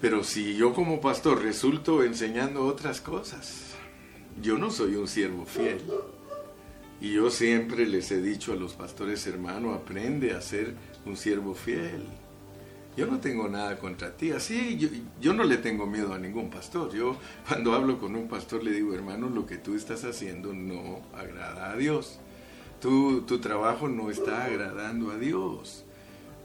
Pero 0.00 0.24
si 0.24 0.56
yo 0.56 0.74
como 0.74 1.00
pastor 1.00 1.40
resulto 1.40 2.02
enseñando 2.02 2.66
otras 2.66 3.00
cosas, 3.00 3.76
yo 4.42 4.58
no 4.58 4.72
soy 4.72 4.96
un 4.96 5.06
siervo 5.06 5.46
fiel. 5.46 5.80
Y 7.00 7.12
yo 7.12 7.30
siempre 7.30 7.86
les 7.86 8.10
he 8.10 8.20
dicho 8.20 8.54
a 8.54 8.56
los 8.56 8.72
pastores 8.72 9.24
hermanos, 9.28 9.76
aprende 9.76 10.32
a 10.32 10.40
ser 10.40 10.74
un 11.06 11.16
siervo 11.16 11.54
fiel. 11.54 12.02
Yo 12.96 13.06
no 13.06 13.18
tengo 13.18 13.48
nada 13.48 13.76
contra 13.78 14.16
ti. 14.16 14.30
Así, 14.30 14.76
yo, 14.78 14.88
yo, 15.20 15.34
no 15.34 15.44
le 15.44 15.56
tengo 15.56 15.86
miedo 15.86 16.14
a 16.14 16.18
ningún 16.18 16.50
pastor. 16.50 16.92
Yo 16.94 17.16
cuando 17.48 17.74
hablo 17.74 17.98
con 17.98 18.14
un 18.14 18.28
pastor 18.28 18.62
le 18.62 18.70
digo, 18.70 18.94
hermano, 18.94 19.28
lo 19.28 19.46
que 19.46 19.56
tú 19.56 19.74
estás 19.74 20.04
haciendo 20.04 20.52
no 20.52 21.02
agrada 21.12 21.72
a 21.72 21.76
Dios. 21.76 22.20
Tu, 22.80 23.22
tu 23.22 23.38
trabajo 23.38 23.88
no 23.88 24.10
está 24.10 24.44
agradando 24.44 25.10
a 25.10 25.16
Dios. 25.16 25.84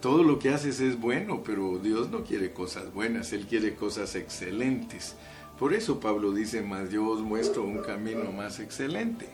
Todo 0.01 0.23
lo 0.23 0.39
que 0.39 0.49
haces 0.49 0.79
es 0.79 0.99
bueno, 0.99 1.43
pero 1.43 1.77
Dios 1.77 2.09
no 2.09 2.23
quiere 2.23 2.53
cosas 2.53 2.93
buenas, 2.93 3.33
Él 3.33 3.45
quiere 3.45 3.75
cosas 3.75 4.15
excelentes. 4.15 5.15
Por 5.59 5.73
eso 5.73 5.99
Pablo 5.99 6.31
dice, 6.31 6.61
más 6.61 6.89
yo 6.89 7.05
os 7.05 7.19
muestro 7.19 7.63
un 7.63 7.79
camino 7.79 8.31
más 8.31 8.61
excelente. 8.61 9.27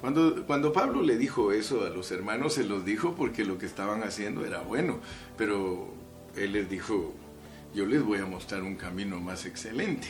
Cuando, 0.00 0.46
cuando 0.46 0.72
Pablo 0.72 1.02
le 1.02 1.18
dijo 1.18 1.52
eso 1.52 1.84
a 1.84 1.90
los 1.90 2.10
hermanos, 2.10 2.54
se 2.54 2.64
los 2.64 2.84
dijo 2.84 3.14
porque 3.14 3.44
lo 3.44 3.58
que 3.58 3.66
estaban 3.66 4.02
haciendo 4.02 4.44
era 4.46 4.62
bueno, 4.62 4.98
pero 5.36 6.01
él 6.36 6.52
les 6.52 6.68
dijo, 6.68 7.12
yo 7.74 7.86
les 7.86 8.02
voy 8.02 8.18
a 8.18 8.26
mostrar 8.26 8.62
un 8.62 8.76
camino 8.76 9.20
más 9.20 9.46
excelente. 9.46 10.08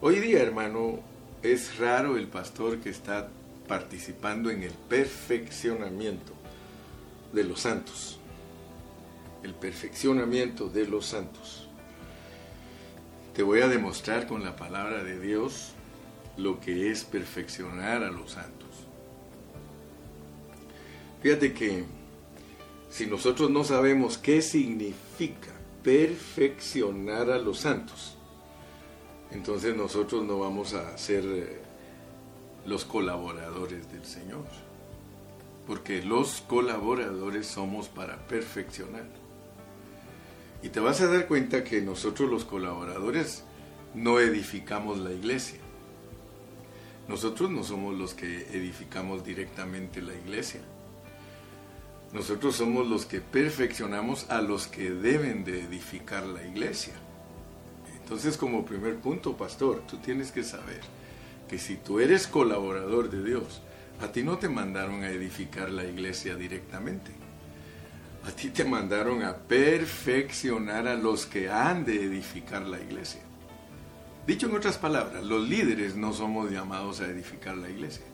Hoy 0.00 0.20
día, 0.20 0.42
hermano, 0.42 1.00
es 1.42 1.78
raro 1.78 2.16
el 2.16 2.28
pastor 2.28 2.78
que 2.78 2.90
está 2.90 3.28
participando 3.66 4.50
en 4.50 4.62
el 4.62 4.72
perfeccionamiento 4.72 6.32
de 7.32 7.44
los 7.44 7.60
santos. 7.60 8.18
El 9.42 9.54
perfeccionamiento 9.54 10.68
de 10.68 10.86
los 10.86 11.06
santos. 11.06 11.68
Te 13.34 13.42
voy 13.42 13.60
a 13.60 13.68
demostrar 13.68 14.26
con 14.26 14.44
la 14.44 14.56
palabra 14.56 15.04
de 15.04 15.18
Dios 15.20 15.72
lo 16.36 16.60
que 16.60 16.90
es 16.90 17.04
perfeccionar 17.04 18.02
a 18.02 18.10
los 18.10 18.32
santos. 18.32 18.68
Fíjate 21.22 21.52
que 21.52 21.84
si 22.90 23.06
nosotros 23.06 23.50
no 23.50 23.64
sabemos 23.64 24.18
qué 24.18 24.42
significa 24.42 25.52
perfeccionar 25.82 27.30
a 27.30 27.38
los 27.38 27.60
santos, 27.60 28.16
entonces 29.30 29.76
nosotros 29.76 30.24
no 30.24 30.40
vamos 30.40 30.74
a 30.74 30.98
ser 30.98 31.24
eh, 31.24 31.60
los 32.66 32.84
colaboradores 32.84 33.90
del 33.90 34.04
Señor. 34.04 34.44
Porque 35.66 36.02
los 36.02 36.40
colaboradores 36.42 37.46
somos 37.46 37.88
para 37.88 38.26
perfeccionar. 38.26 39.06
Y 40.62 40.70
te 40.70 40.80
vas 40.80 41.00
a 41.00 41.06
dar 41.06 41.28
cuenta 41.28 41.62
que 41.62 41.80
nosotros 41.80 42.28
los 42.28 42.44
colaboradores 42.44 43.44
no 43.94 44.18
edificamos 44.18 44.98
la 44.98 45.12
iglesia. 45.12 45.60
Nosotros 47.08 47.50
no 47.50 47.62
somos 47.62 47.96
los 47.96 48.14
que 48.14 48.48
edificamos 48.52 49.24
directamente 49.24 50.02
la 50.02 50.14
iglesia. 50.14 50.60
Nosotros 52.12 52.56
somos 52.56 52.88
los 52.88 53.06
que 53.06 53.20
perfeccionamos 53.20 54.28
a 54.30 54.42
los 54.42 54.66
que 54.66 54.90
deben 54.90 55.44
de 55.44 55.60
edificar 55.60 56.24
la 56.26 56.44
iglesia. 56.44 56.94
Entonces, 58.02 58.36
como 58.36 58.64
primer 58.64 58.96
punto, 58.96 59.36
pastor, 59.36 59.84
tú 59.88 59.98
tienes 59.98 60.32
que 60.32 60.42
saber 60.42 60.80
que 61.48 61.58
si 61.58 61.76
tú 61.76 62.00
eres 62.00 62.26
colaborador 62.26 63.10
de 63.10 63.22
Dios, 63.22 63.62
a 64.00 64.10
ti 64.10 64.24
no 64.24 64.38
te 64.38 64.48
mandaron 64.48 65.04
a 65.04 65.10
edificar 65.10 65.70
la 65.70 65.84
iglesia 65.84 66.34
directamente. 66.34 67.12
A 68.26 68.32
ti 68.32 68.50
te 68.50 68.64
mandaron 68.64 69.22
a 69.22 69.36
perfeccionar 69.36 70.88
a 70.88 70.96
los 70.96 71.26
que 71.26 71.48
han 71.48 71.84
de 71.84 72.02
edificar 72.02 72.62
la 72.62 72.80
iglesia. 72.80 73.20
Dicho 74.26 74.48
en 74.48 74.56
otras 74.56 74.78
palabras, 74.78 75.24
los 75.24 75.48
líderes 75.48 75.94
no 75.94 76.12
somos 76.12 76.50
llamados 76.50 77.00
a 77.00 77.06
edificar 77.06 77.56
la 77.56 77.70
iglesia. 77.70 78.04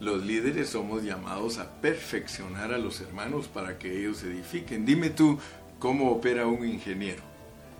Los 0.00 0.24
líderes 0.24 0.70
somos 0.70 1.02
llamados 1.02 1.58
a 1.58 1.70
perfeccionar 1.82 2.72
a 2.72 2.78
los 2.78 3.02
hermanos 3.02 3.48
para 3.48 3.78
que 3.78 4.00
ellos 4.00 4.22
edifiquen. 4.22 4.86
Dime 4.86 5.10
tú 5.10 5.38
cómo 5.78 6.10
opera 6.10 6.46
un 6.46 6.66
ingeniero. 6.66 7.22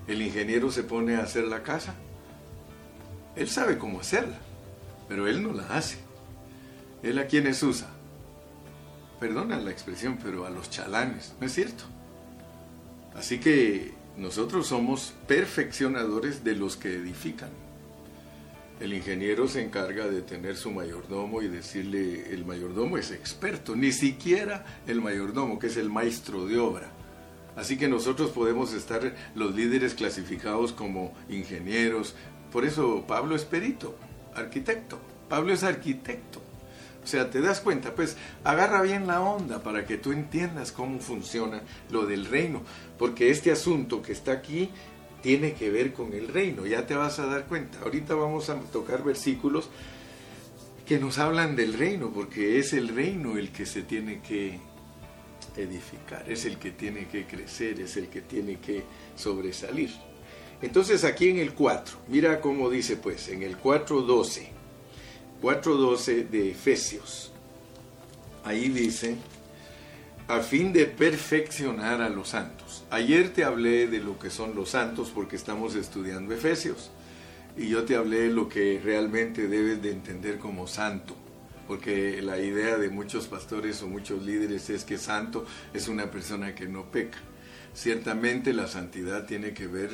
El 0.06 0.20
ingeniero 0.20 0.70
se 0.70 0.82
pone 0.82 1.16
a 1.16 1.22
hacer 1.22 1.44
la 1.44 1.62
casa. 1.62 1.94
Él 3.36 3.48
sabe 3.48 3.78
cómo 3.78 4.00
hacerla. 4.00 4.38
pero 5.08 5.26
Él 5.26 5.42
no 5.42 5.52
la 5.52 5.66
hace. 5.76 5.98
Él 7.02 7.18
a 7.18 7.26
quienes 7.26 7.62
usa. 7.62 7.88
Perdona 9.18 9.58
la 9.58 9.70
expresión, 9.70 10.18
pero 10.22 10.44
a 10.44 10.50
los 10.50 10.70
chalanes, 10.70 11.34
¿no 11.40 11.46
es 11.46 11.52
cierto? 11.52 11.84
Así 13.14 13.40
que 13.40 13.92
nosotros 14.16 14.66
somos 14.66 15.14
perfeccionadores 15.26 16.44
de 16.44 16.54
los 16.54 16.76
que 16.76 16.94
edifican. 16.94 17.50
El 18.80 18.94
ingeniero 18.94 19.46
se 19.46 19.62
encarga 19.62 20.06
de 20.06 20.22
tener 20.22 20.56
su 20.56 20.70
mayordomo 20.70 21.42
y 21.42 21.48
decirle, 21.48 22.32
el 22.32 22.46
mayordomo 22.46 22.96
es 22.96 23.10
experto, 23.10 23.76
ni 23.76 23.92
siquiera 23.92 24.64
el 24.86 25.02
mayordomo, 25.02 25.58
que 25.58 25.66
es 25.66 25.76
el 25.76 25.90
maestro 25.90 26.46
de 26.46 26.58
obra. 26.58 26.90
Así 27.56 27.76
que 27.76 27.88
nosotros 27.88 28.30
podemos 28.30 28.72
estar 28.72 29.14
los 29.34 29.54
líderes 29.54 29.92
clasificados 29.92 30.72
como 30.72 31.12
ingenieros. 31.28 32.14
Por 32.50 32.64
eso 32.64 33.04
Pablo 33.06 33.36
es 33.36 33.44
perito, 33.44 33.96
arquitecto. 34.34 34.98
Pablo 35.28 35.52
es 35.52 35.62
arquitecto. 35.62 36.40
O 37.04 37.06
sea, 37.06 37.28
te 37.30 37.42
das 37.42 37.60
cuenta, 37.60 37.94
pues 37.94 38.16
agarra 38.44 38.80
bien 38.80 39.06
la 39.06 39.20
onda 39.20 39.62
para 39.62 39.84
que 39.84 39.98
tú 39.98 40.12
entiendas 40.12 40.72
cómo 40.72 41.00
funciona 41.00 41.62
lo 41.90 42.06
del 42.06 42.24
reino, 42.24 42.62
porque 42.98 43.30
este 43.30 43.52
asunto 43.52 44.00
que 44.00 44.12
está 44.12 44.32
aquí 44.32 44.70
tiene 45.22 45.54
que 45.54 45.70
ver 45.70 45.92
con 45.92 46.12
el 46.12 46.28
reino, 46.28 46.66
ya 46.66 46.86
te 46.86 46.94
vas 46.94 47.18
a 47.18 47.26
dar 47.26 47.46
cuenta. 47.46 47.80
Ahorita 47.82 48.14
vamos 48.14 48.50
a 48.50 48.56
tocar 48.72 49.04
versículos 49.04 49.68
que 50.86 50.98
nos 50.98 51.18
hablan 51.18 51.56
del 51.56 51.74
reino, 51.74 52.10
porque 52.12 52.58
es 52.58 52.72
el 52.72 52.88
reino 52.88 53.36
el 53.36 53.50
que 53.50 53.66
se 53.66 53.82
tiene 53.82 54.20
que 54.20 54.58
edificar, 55.56 56.30
es 56.30 56.44
el 56.44 56.58
que 56.58 56.70
tiene 56.70 57.06
que 57.06 57.26
crecer, 57.26 57.80
es 57.80 57.96
el 57.96 58.08
que 58.08 58.20
tiene 58.22 58.58
que 58.58 58.82
sobresalir. 59.16 59.90
Entonces 60.62 61.04
aquí 61.04 61.28
en 61.28 61.38
el 61.38 61.54
4, 61.54 61.98
mira 62.08 62.40
cómo 62.40 62.68
dice 62.68 62.96
pues, 62.96 63.28
en 63.28 63.42
el 63.42 63.58
4.12 63.58 64.60
4.12 65.42 66.28
de 66.28 66.50
Efesios. 66.50 67.32
Ahí 68.44 68.68
dice, 68.68 69.16
a 70.30 70.42
fin 70.42 70.72
de 70.72 70.86
perfeccionar 70.86 72.00
a 72.00 72.08
los 72.08 72.28
santos. 72.28 72.84
Ayer 72.90 73.30
te 73.30 73.42
hablé 73.42 73.88
de 73.88 73.98
lo 73.98 74.16
que 74.16 74.30
son 74.30 74.54
los 74.54 74.70
santos 74.70 75.10
porque 75.12 75.34
estamos 75.34 75.74
estudiando 75.74 76.32
Efesios. 76.32 76.92
Y 77.56 77.68
yo 77.68 77.82
te 77.82 77.96
hablé 77.96 78.20
de 78.20 78.28
lo 78.28 78.48
que 78.48 78.80
realmente 78.82 79.48
debes 79.48 79.82
de 79.82 79.90
entender 79.90 80.38
como 80.38 80.68
santo. 80.68 81.16
Porque 81.66 82.22
la 82.22 82.38
idea 82.38 82.78
de 82.78 82.90
muchos 82.90 83.26
pastores 83.26 83.82
o 83.82 83.88
muchos 83.88 84.22
líderes 84.22 84.70
es 84.70 84.84
que 84.84 84.98
santo 84.98 85.46
es 85.74 85.88
una 85.88 86.12
persona 86.12 86.54
que 86.54 86.66
no 86.66 86.92
peca. 86.92 87.18
Ciertamente 87.74 88.52
la 88.52 88.68
santidad 88.68 89.26
tiene 89.26 89.52
que 89.52 89.66
ver 89.66 89.90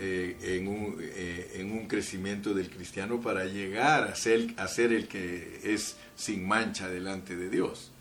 eh, 0.00 0.36
en, 0.42 0.66
un, 0.66 0.96
eh, 1.00 1.52
en, 1.54 1.70
un, 1.70 1.86
crecimiento 1.86 2.52
del 2.52 2.68
cristiano 2.68 3.20
para 3.20 3.44
llegar 3.44 4.08
a 4.08 4.16
ser, 4.16 4.54
a 4.56 4.66
ser 4.66 4.92
el 4.92 5.06
que 5.06 5.60
es 5.62 5.96
sin 6.16 6.48
mancha 6.48 6.88
delante 6.88 7.36
de 7.36 7.48
Dios. 7.48 7.92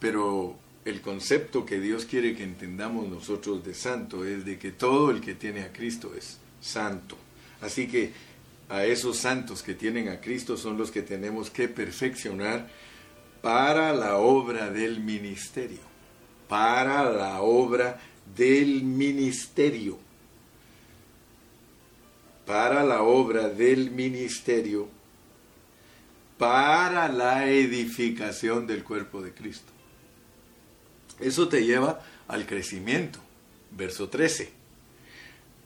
Pero 0.00 0.63
el 0.84 1.00
concepto 1.00 1.64
que 1.64 1.80
Dios 1.80 2.04
quiere 2.04 2.34
que 2.34 2.44
entendamos 2.44 3.08
nosotros 3.08 3.64
de 3.64 3.74
santo 3.74 4.24
es 4.24 4.44
de 4.44 4.58
que 4.58 4.70
todo 4.70 5.10
el 5.10 5.20
que 5.20 5.34
tiene 5.34 5.62
a 5.62 5.72
Cristo 5.72 6.12
es 6.16 6.38
santo. 6.60 7.16
Así 7.60 7.86
que 7.86 8.12
a 8.68 8.84
esos 8.84 9.18
santos 9.18 9.62
que 9.62 9.74
tienen 9.74 10.08
a 10.08 10.20
Cristo 10.20 10.56
son 10.56 10.76
los 10.76 10.90
que 10.90 11.02
tenemos 11.02 11.50
que 11.50 11.68
perfeccionar 11.68 12.68
para 13.40 13.92
la 13.92 14.16
obra 14.16 14.70
del 14.70 15.00
ministerio. 15.00 15.80
Para 16.48 17.10
la 17.10 17.40
obra 17.40 17.98
del 18.36 18.82
ministerio 18.82 19.98
para 22.46 22.82
la 22.84 23.02
obra 23.02 23.48
del 23.48 23.90
ministerio, 23.90 24.88
para 26.38 27.08
la 27.08 27.48
edificación 27.48 28.66
del 28.66 28.84
cuerpo 28.84 29.22
de 29.22 29.32
Cristo. 29.32 29.73
Eso 31.20 31.48
te 31.48 31.64
lleva 31.64 32.00
al 32.28 32.46
crecimiento. 32.46 33.18
Verso 33.70 34.08
13. 34.08 34.52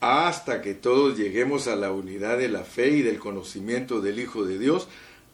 Hasta 0.01 0.63
que 0.63 0.75
todos 0.75 1.19
lleguemos 1.19 1.67
a 1.67 1.77
la 1.77 1.93
unidad 1.93 2.39
de 2.39 2.49
la 2.49 2.65
fe 2.65 2.91
y 2.91 3.03
del 3.03 3.19
conocimiento 3.19 4.01
del 4.01 4.21
Hijo 4.21 4.45
de 4.45 4.59
Dios, 4.59 4.89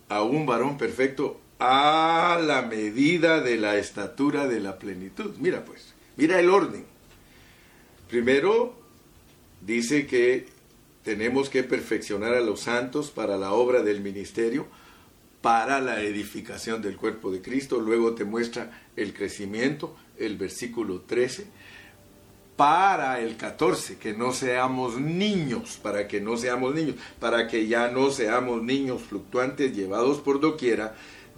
a 0.09 0.23
un 0.23 0.47
varón 0.47 0.79
perfecto, 0.79 1.41
a 1.59 2.41
la 2.45 2.63
medida 2.63 3.41
de 3.41 3.57
la 3.57 3.77
estatura 3.77 4.47
de 4.47 4.61
la 4.61 4.79
plenitud. 4.79 5.35
Mira 5.39 5.65
pues, 5.65 5.95
mira 6.17 6.39
el 6.41 6.51
orden. 6.51 6.85
Primero 8.09 8.75
dice 9.61 10.07
que 10.07 10.47
tenemos 11.03 11.49
que 11.51 11.63
perfeccionar 11.63 12.35
a 12.35 12.41
los 12.41 12.61
santos 12.61 13.11
para 13.11 13.37
la 13.37 13.53
obra 13.53 13.83
del 13.83 14.01
ministerio, 14.01 14.67
para 15.43 15.81
la 15.81 16.01
edificación 16.01 16.81
del 16.81 16.97
cuerpo 16.97 17.31
de 17.31 17.43
Cristo. 17.43 17.81
Luego 17.81 18.15
te 18.15 18.25
muestra 18.25 18.89
el 18.97 19.13
crecimiento, 19.13 19.97
el 20.19 20.37
versículo 20.37 21.01
13. 21.01 21.47
Para 22.57 23.21
el 23.21 23.37
14, 23.37 23.99
que 23.99 24.13
no 24.13 24.33
seamos 24.33 25.01
niños, 25.01 25.79
para 25.83 26.07
que 26.07 26.21
no 26.21 26.37
seamos 26.37 26.75
niños, 26.75 26.97
para 27.19 27.49
que 27.49 27.67
ya 27.67 27.89
no 27.89 28.11
seamos 28.11 28.63
niños 28.63 29.03
fluctuantes 29.03 29.75
llevados 29.75 30.19
por 30.19 30.41
doquiera 30.41 30.95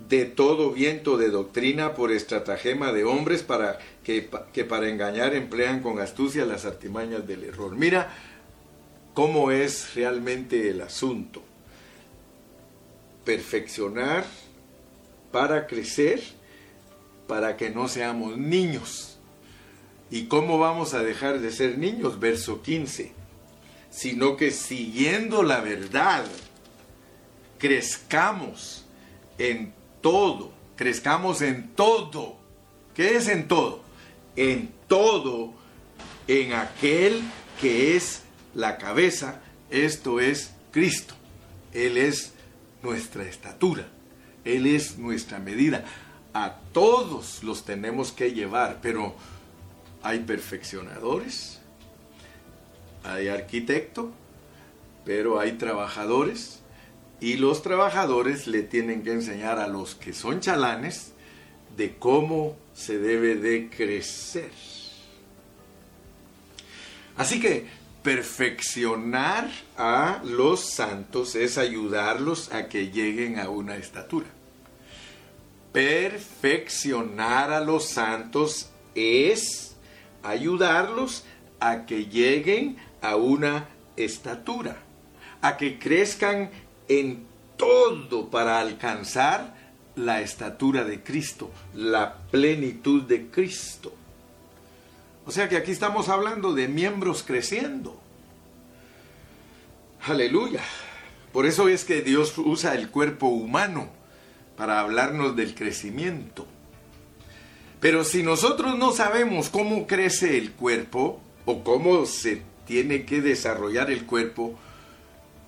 de 0.09 0.27
todo 0.27 0.73
viento 0.73 1.17
de 1.17 1.31
doctrina 1.31 1.95
por 1.95 2.12
estratagema 2.12 2.93
de 2.93 3.05
hombres 3.05 3.43
para 3.43 3.79
que, 4.05 4.29
que 4.53 4.65
para 4.65 4.89
engañar 4.89 5.35
emplean 5.35 5.81
con 5.81 5.99
astucia 6.01 6.45
las 6.45 6.67
artimañas 6.67 7.27
del 7.27 7.45
error. 7.45 7.75
Mira 7.75 8.15
cómo 9.15 9.51
es 9.51 9.95
realmente 9.95 10.69
el 10.69 10.83
asunto. 10.83 11.43
Perfeccionar 13.25 14.27
para 15.33 15.67
crecer, 15.67 16.23
para 17.27 17.57
que 17.57 17.71
no 17.71 17.89
seamos 17.89 18.37
niños. 18.37 19.19
¿Y 20.11 20.27
cómo 20.27 20.59
vamos 20.59 20.95
a 20.95 21.03
dejar 21.03 21.41
de 21.41 21.51
ser 21.51 21.79
niños? 21.79 22.21
Verso 22.21 22.62
15. 22.62 23.12
Sino 23.91 24.37
que 24.37 24.51
siguiendo 24.51 25.43
la 25.43 25.61
verdad, 25.61 26.25
crezcamos 27.59 28.85
en 29.39 29.73
todo, 30.01 30.53
crezcamos 30.77 31.43
en 31.43 31.69
todo. 31.75 32.37
¿Qué 32.95 33.17
es 33.17 33.29
en 33.29 33.49
todo? 33.49 33.83
En 34.37 34.71
todo, 34.87 35.55
en 36.29 36.53
aquel 36.53 37.23
que 37.61 37.97
es 37.97 38.23
la 38.55 38.79
cabeza, 38.79 39.41
esto 39.71 40.21
es 40.21 40.53
Cristo. 40.71 41.15
Él 41.73 41.97
es 41.97 42.33
nuestra 42.83 43.25
estatura, 43.25 43.89
Él 44.45 44.67
es 44.67 44.99
nuestra 44.99 45.39
medida. 45.39 45.85
A 46.38 46.59
todos 46.75 47.42
los 47.44 47.64
tenemos 47.64 48.12
que 48.12 48.33
llevar, 48.33 48.81
pero 48.83 49.14
hay 50.03 50.18
perfeccionadores, 50.18 51.61
hay 53.05 53.29
arquitecto, 53.29 54.12
pero 55.07 55.40
hay 55.40 55.53
trabajadores 55.53 56.61
y 57.20 57.38
los 57.38 57.62
trabajadores 57.62 58.46
le 58.49 58.62
tienen 58.62 59.03
que 59.03 59.12
enseñar 59.12 59.59
a 59.59 59.66
los 59.66 59.94
que 59.94 60.12
son 60.12 60.40
chalanes 60.40 61.12
de 61.75 61.96
cómo 61.96 62.55
se 62.75 62.99
debe 62.99 63.37
de 63.37 63.70
crecer. 63.70 64.53
Así 67.16 67.40
que 67.40 67.66
perfeccionar 68.03 69.51
a 69.79 70.20
los 70.22 70.61
santos 70.61 71.35
es 71.35 71.57
ayudarlos 71.57 72.53
a 72.53 72.68
que 72.68 72.90
lleguen 72.90 73.38
a 73.38 73.49
una 73.49 73.77
estatura. 73.77 74.27
Perfeccionar 75.77 77.53
a 77.53 77.61
los 77.61 77.85
santos 77.85 78.71
es 78.95 79.77
ayudarlos 80.23 81.25
a 81.61 81.85
que 81.85 82.07
lleguen 82.07 82.79
a 83.03 83.17
una 83.17 83.69
estatura, 83.95 84.79
a 85.43 85.59
que 85.59 85.79
crezcan 85.79 86.49
en 86.89 87.27
todo 87.59 88.31
para 88.31 88.59
alcanzar 88.59 89.55
la 89.97 90.23
estatura 90.23 90.83
de 90.83 91.03
Cristo, 91.03 91.51
la 91.75 92.23
plenitud 92.31 93.03
de 93.03 93.27
Cristo. 93.27 93.93
O 95.27 95.31
sea 95.31 95.51
que 95.51 95.59
aquí 95.59 95.73
estamos 95.73 96.09
hablando 96.09 96.55
de 96.55 96.69
miembros 96.69 97.23
creciendo. 97.23 98.01
Aleluya. 100.07 100.62
Por 101.35 101.45
eso 101.45 101.69
es 101.69 101.85
que 101.85 102.01
Dios 102.01 102.33
usa 102.39 102.75
el 102.75 102.89
cuerpo 102.89 103.27
humano 103.27 103.96
para 104.57 104.81
hablarnos 104.81 105.37
del 105.37 105.55
crecimiento. 105.55 106.47
Pero 107.81 108.05
si 108.05 108.23
nosotros 108.23 108.79
no 108.79 108.92
sabemos 108.92 109.51
cómo 109.51 109.87
crece 109.87 110.38
el 110.38 110.53
cuerpo 110.53 111.21
o 111.45 111.62
cómo 111.62 112.07
se 112.07 112.42
tiene 112.66 113.05
que 113.05 113.21
desarrollar 113.21 113.90
el 113.90 114.07
cuerpo, 114.07 114.59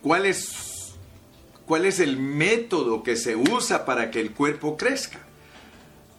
¿cuál 0.02 0.26
es, 0.26 0.94
cuál 1.66 1.86
es 1.86 2.00
el 2.00 2.18
método 2.18 3.02
que 3.02 3.16
se 3.16 3.34
usa 3.34 3.84
para 3.84 4.10
que 4.10 4.20
el 4.20 4.32
cuerpo 4.32 4.76
crezca? 4.76 5.20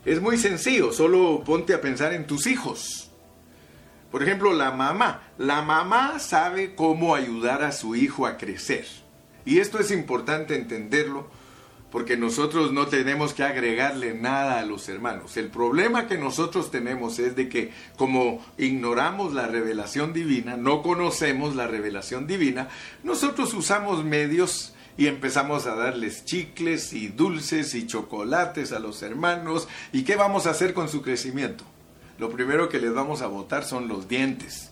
Es 0.04 0.19
muy 0.19 0.38
sencillo, 0.38 0.91
solo 0.91 1.43
ponte 1.45 1.73
a 1.73 1.82
pensar 1.82 2.13
en 2.13 2.25
tus 2.25 2.47
hijos. 2.47 3.12
Por 4.12 4.23
ejemplo, 4.23 4.54
la 4.54 4.71
mamá. 4.71 5.21
La 5.38 5.62
mamá 5.62 6.19
sabe 6.19 6.73
cómo 6.73 7.13
ayudar 7.13 7.63
a 7.63 7.71
su 7.71 7.95
hijo 7.95 8.25
a 8.25 8.38
crecer. 8.38 8.86
Y 9.45 9.60
esto 9.60 9.80
es 9.80 9.91
importante 9.91 10.56
entenderlo 10.56 11.28
porque 11.91 12.17
nosotros 12.17 12.71
no 12.71 12.88
tenemos 12.88 13.34
que 13.34 13.43
agregarle 13.43 14.13
nada 14.13 14.60
a 14.60 14.65
los 14.65 14.88
hermanos. 14.89 15.38
El 15.38 15.47
problema 15.47 16.08
que 16.08 16.17
nosotros 16.17 16.71
tenemos 16.71 17.19
es 17.19 17.36
de 17.36 17.49
que 17.49 17.71
como 17.95 18.45
ignoramos 18.58 19.34
la 19.34 19.47
revelación 19.47 20.13
divina, 20.13 20.56
no 20.56 20.82
conocemos 20.82 21.56
la 21.56 21.67
revelación 21.67 22.28
divina, 22.28 22.69
nosotros 23.04 23.54
usamos 23.54 24.04
medios 24.04 24.75
y 24.97 25.08
empezamos 25.08 25.65
a 25.65 25.75
darles 25.75 26.25
chicles 26.25 26.93
y 26.93 27.08
dulces 27.08 27.73
y 27.73 27.88
chocolates 27.88 28.73
a 28.73 28.80
los 28.80 29.02
hermanos. 29.02 29.67
¿Y 29.93 30.04
qué 30.04 30.15
vamos 30.15 30.45
a 30.45 30.52
hacer 30.52 30.73
con 30.73 30.89
su 30.89 31.02
crecimiento? 31.02 31.63
Lo 32.17 32.30
primero 32.30 32.67
que 32.67 32.80
les 32.80 32.93
vamos 32.93 33.21
a 33.21 33.28
botar 33.28 33.63
son 33.63 33.88
los 33.88 34.10
dientes. 34.10 34.71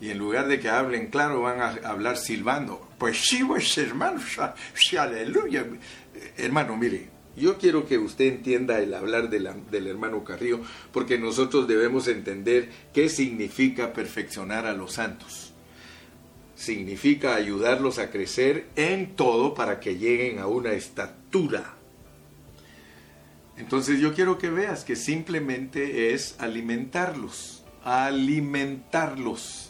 Y 0.00 0.10
en 0.10 0.18
lugar 0.18 0.48
de 0.48 0.58
que 0.58 0.70
hablen 0.70 1.08
claro, 1.08 1.42
van 1.42 1.60
a 1.60 1.88
hablar 1.88 2.16
silbando. 2.16 2.88
Pues 2.98 3.18
sí, 3.18 3.44
pues 3.44 3.76
hermano, 3.76 4.20
aleluya. 4.98 5.66
Hermano, 6.38 6.76
mire, 6.76 7.08
yo 7.36 7.58
quiero 7.58 7.86
que 7.86 7.98
usted 7.98 8.26
entienda 8.26 8.78
el 8.80 8.94
hablar 8.94 9.28
del 9.28 9.86
hermano 9.86 10.24
Carrillo, 10.24 10.60
porque 10.92 11.18
nosotros 11.18 11.68
debemos 11.68 12.08
entender 12.08 12.70
qué 12.94 13.08
significa 13.08 13.92
perfeccionar 13.92 14.66
a 14.66 14.72
los 14.72 14.94
santos. 14.94 15.52
Significa 16.54 17.34
ayudarlos 17.34 17.98
a 17.98 18.10
crecer 18.10 18.68
en 18.76 19.16
todo 19.16 19.54
para 19.54 19.80
que 19.80 19.96
lleguen 19.96 20.38
a 20.38 20.46
una 20.46 20.72
estatura. 20.72 21.74
Entonces 23.56 24.00
yo 24.00 24.14
quiero 24.14 24.38
que 24.38 24.48
veas 24.50 24.84
que 24.84 24.96
simplemente 24.96 26.14
es 26.14 26.36
alimentarlos, 26.38 27.64
alimentarlos 27.84 29.69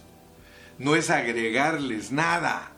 no 0.81 0.97
es 0.97 1.11
agregarles 1.11 2.11
nada. 2.11 2.73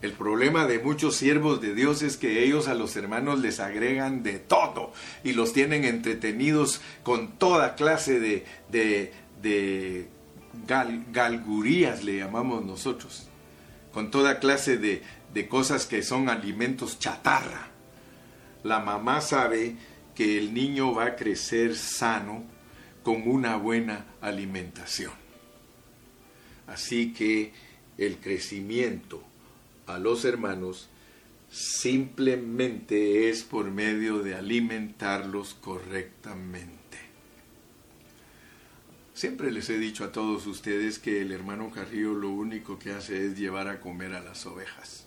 El 0.00 0.12
problema 0.12 0.66
de 0.66 0.78
muchos 0.78 1.16
siervos 1.16 1.60
de 1.60 1.74
Dios 1.74 2.02
es 2.02 2.16
que 2.16 2.42
ellos 2.44 2.68
a 2.68 2.74
los 2.74 2.96
hermanos 2.96 3.40
les 3.40 3.60
agregan 3.60 4.22
de 4.22 4.38
todo 4.38 4.92
y 5.24 5.32
los 5.32 5.52
tienen 5.52 5.84
entretenidos 5.84 6.80
con 7.02 7.32
toda 7.32 7.74
clase 7.74 8.18
de, 8.20 8.46
de, 8.70 10.08
galgurías, 11.12 12.04
le 12.04 12.18
llamamos 12.18 12.64
nosotros, 12.64 13.28
con 13.92 14.10
toda 14.10 14.38
clase 14.38 14.78
de, 14.78 15.02
de 15.34 15.48
cosas 15.48 15.86
que 15.86 16.02
son 16.02 16.28
alimentos 16.28 16.98
chatarra. 16.98 17.68
La 18.62 18.78
mamá 18.78 19.20
sabe 19.20 19.74
que 20.14 20.38
el 20.38 20.54
niño 20.54 20.94
va 20.94 21.06
a 21.06 21.16
crecer 21.16 21.76
sano 21.76 22.44
con 23.02 23.28
una 23.28 23.56
buena 23.56 24.06
alimentación. 24.20 25.19
Así 26.70 27.12
que 27.12 27.52
el 27.98 28.18
crecimiento 28.18 29.20
a 29.88 29.98
los 29.98 30.24
hermanos 30.24 30.88
simplemente 31.50 33.28
es 33.28 33.42
por 33.42 33.72
medio 33.72 34.20
de 34.20 34.36
alimentarlos 34.36 35.54
correctamente. 35.54 36.70
Siempre 39.14 39.50
les 39.50 39.68
he 39.68 39.78
dicho 39.78 40.04
a 40.04 40.12
todos 40.12 40.46
ustedes 40.46 41.00
que 41.00 41.20
el 41.20 41.32
hermano 41.32 41.72
Carrillo 41.72 42.14
lo 42.14 42.30
único 42.30 42.78
que 42.78 42.92
hace 42.92 43.26
es 43.26 43.36
llevar 43.36 43.66
a 43.66 43.80
comer 43.80 44.14
a 44.14 44.22
las 44.22 44.46
ovejas. 44.46 45.06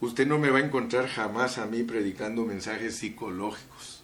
Usted 0.00 0.26
no 0.26 0.40
me 0.40 0.50
va 0.50 0.58
a 0.58 0.64
encontrar 0.64 1.06
jamás 1.06 1.58
a 1.58 1.66
mí 1.66 1.84
predicando 1.84 2.44
mensajes 2.44 2.96
psicológicos, 2.96 4.02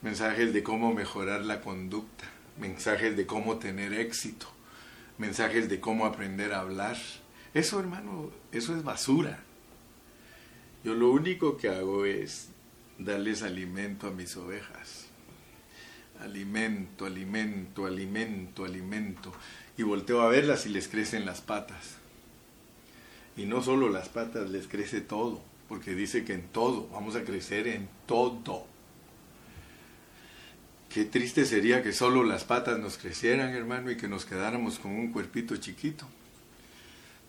mensajes 0.00 0.54
de 0.54 0.62
cómo 0.62 0.94
mejorar 0.94 1.42
la 1.44 1.60
conducta, 1.60 2.24
mensajes 2.58 3.14
de 3.14 3.26
cómo 3.26 3.58
tener 3.58 3.92
éxito 3.92 4.57
mensajes 5.18 5.68
de 5.68 5.80
cómo 5.80 6.06
aprender 6.06 6.52
a 6.52 6.60
hablar. 6.60 6.96
Eso, 7.54 7.80
hermano, 7.80 8.30
eso 8.52 8.74
es 8.76 8.82
basura. 8.84 9.40
Yo 10.84 10.94
lo 10.94 11.10
único 11.10 11.56
que 11.56 11.68
hago 11.68 12.04
es 12.04 12.48
darles 12.98 13.42
alimento 13.42 14.06
a 14.06 14.12
mis 14.12 14.36
ovejas. 14.36 15.06
Alimento, 16.20 17.04
alimento, 17.04 17.86
alimento, 17.86 18.64
alimento. 18.64 19.32
Y 19.76 19.82
volteo 19.82 20.22
a 20.22 20.28
verlas 20.28 20.66
y 20.66 20.70
les 20.70 20.88
crecen 20.88 21.26
las 21.26 21.40
patas. 21.40 21.96
Y 23.36 23.44
no 23.44 23.62
solo 23.62 23.88
las 23.88 24.08
patas, 24.08 24.50
les 24.50 24.66
crece 24.66 25.00
todo, 25.00 25.42
porque 25.68 25.94
dice 25.94 26.24
que 26.24 26.34
en 26.34 26.48
todo, 26.48 26.88
vamos 26.92 27.14
a 27.16 27.24
crecer 27.24 27.68
en 27.68 27.88
todo. 28.06 28.66
Qué 30.92 31.04
triste 31.04 31.44
sería 31.44 31.82
que 31.82 31.92
solo 31.92 32.24
las 32.24 32.44
patas 32.44 32.78
nos 32.78 32.96
crecieran, 32.96 33.54
hermano, 33.54 33.90
y 33.90 33.96
que 33.96 34.08
nos 34.08 34.24
quedáramos 34.24 34.78
con 34.78 34.92
un 34.92 35.12
cuerpito 35.12 35.56
chiquito. 35.56 36.06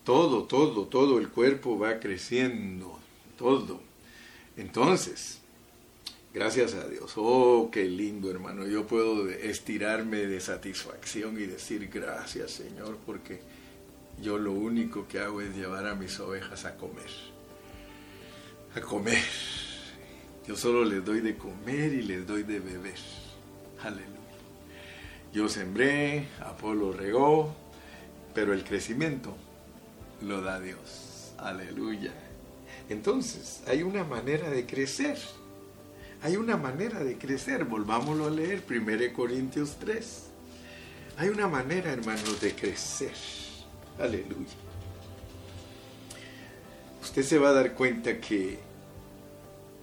Todo, 0.04 0.44
todo, 0.44 0.86
todo 0.86 1.18
el 1.18 1.28
cuerpo 1.28 1.78
va 1.78 2.00
creciendo, 2.00 2.98
todo. 3.36 3.82
Entonces, 4.56 5.40
gracias 6.32 6.72
a 6.74 6.88
Dios, 6.88 7.12
oh, 7.16 7.68
qué 7.70 7.84
lindo, 7.84 8.30
hermano, 8.30 8.66
yo 8.66 8.86
puedo 8.86 9.28
estirarme 9.28 10.26
de 10.26 10.40
satisfacción 10.40 11.38
y 11.38 11.44
decir 11.44 11.90
gracias, 11.92 12.52
Señor, 12.52 12.98
porque 13.04 13.40
yo 14.22 14.38
lo 14.38 14.52
único 14.52 15.06
que 15.06 15.18
hago 15.18 15.42
es 15.42 15.54
llevar 15.54 15.86
a 15.86 15.94
mis 15.94 16.18
ovejas 16.18 16.64
a 16.64 16.76
comer. 16.76 17.10
A 18.74 18.80
comer. 18.80 19.22
Yo 20.46 20.56
solo 20.56 20.84
les 20.84 21.04
doy 21.04 21.20
de 21.20 21.36
comer 21.36 21.92
y 21.92 22.02
les 22.02 22.26
doy 22.26 22.42
de 22.42 22.58
beber. 22.58 22.98
Aleluya. 23.82 24.18
Yo 25.32 25.48
sembré, 25.48 26.26
Apolo 26.40 26.92
regó, 26.92 27.54
pero 28.34 28.52
el 28.52 28.64
crecimiento 28.64 29.34
lo 30.22 30.42
da 30.42 30.60
Dios. 30.60 31.32
Aleluya. 31.38 32.12
Entonces, 32.88 33.62
hay 33.66 33.82
una 33.82 34.04
manera 34.04 34.50
de 34.50 34.66
crecer. 34.66 35.18
Hay 36.22 36.36
una 36.36 36.56
manera 36.56 37.02
de 37.02 37.16
crecer. 37.16 37.64
Volvámoslo 37.64 38.26
a 38.26 38.30
leer, 38.30 38.62
1 38.68 39.14
Corintios 39.14 39.76
3. 39.78 40.26
Hay 41.16 41.28
una 41.28 41.48
manera, 41.48 41.92
hermanos, 41.92 42.40
de 42.40 42.54
crecer. 42.54 43.14
Aleluya. 43.98 44.50
Usted 47.02 47.22
se 47.22 47.38
va 47.38 47.50
a 47.50 47.52
dar 47.52 47.74
cuenta 47.74 48.20
que 48.20 48.58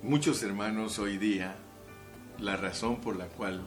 muchos 0.04 0.44
hermanos 0.44 1.00
hoy 1.00 1.18
día, 1.18 1.56
la 2.40 2.58
razón 2.58 3.02
por 3.02 3.16
la 3.16 3.28
cual 3.28 3.62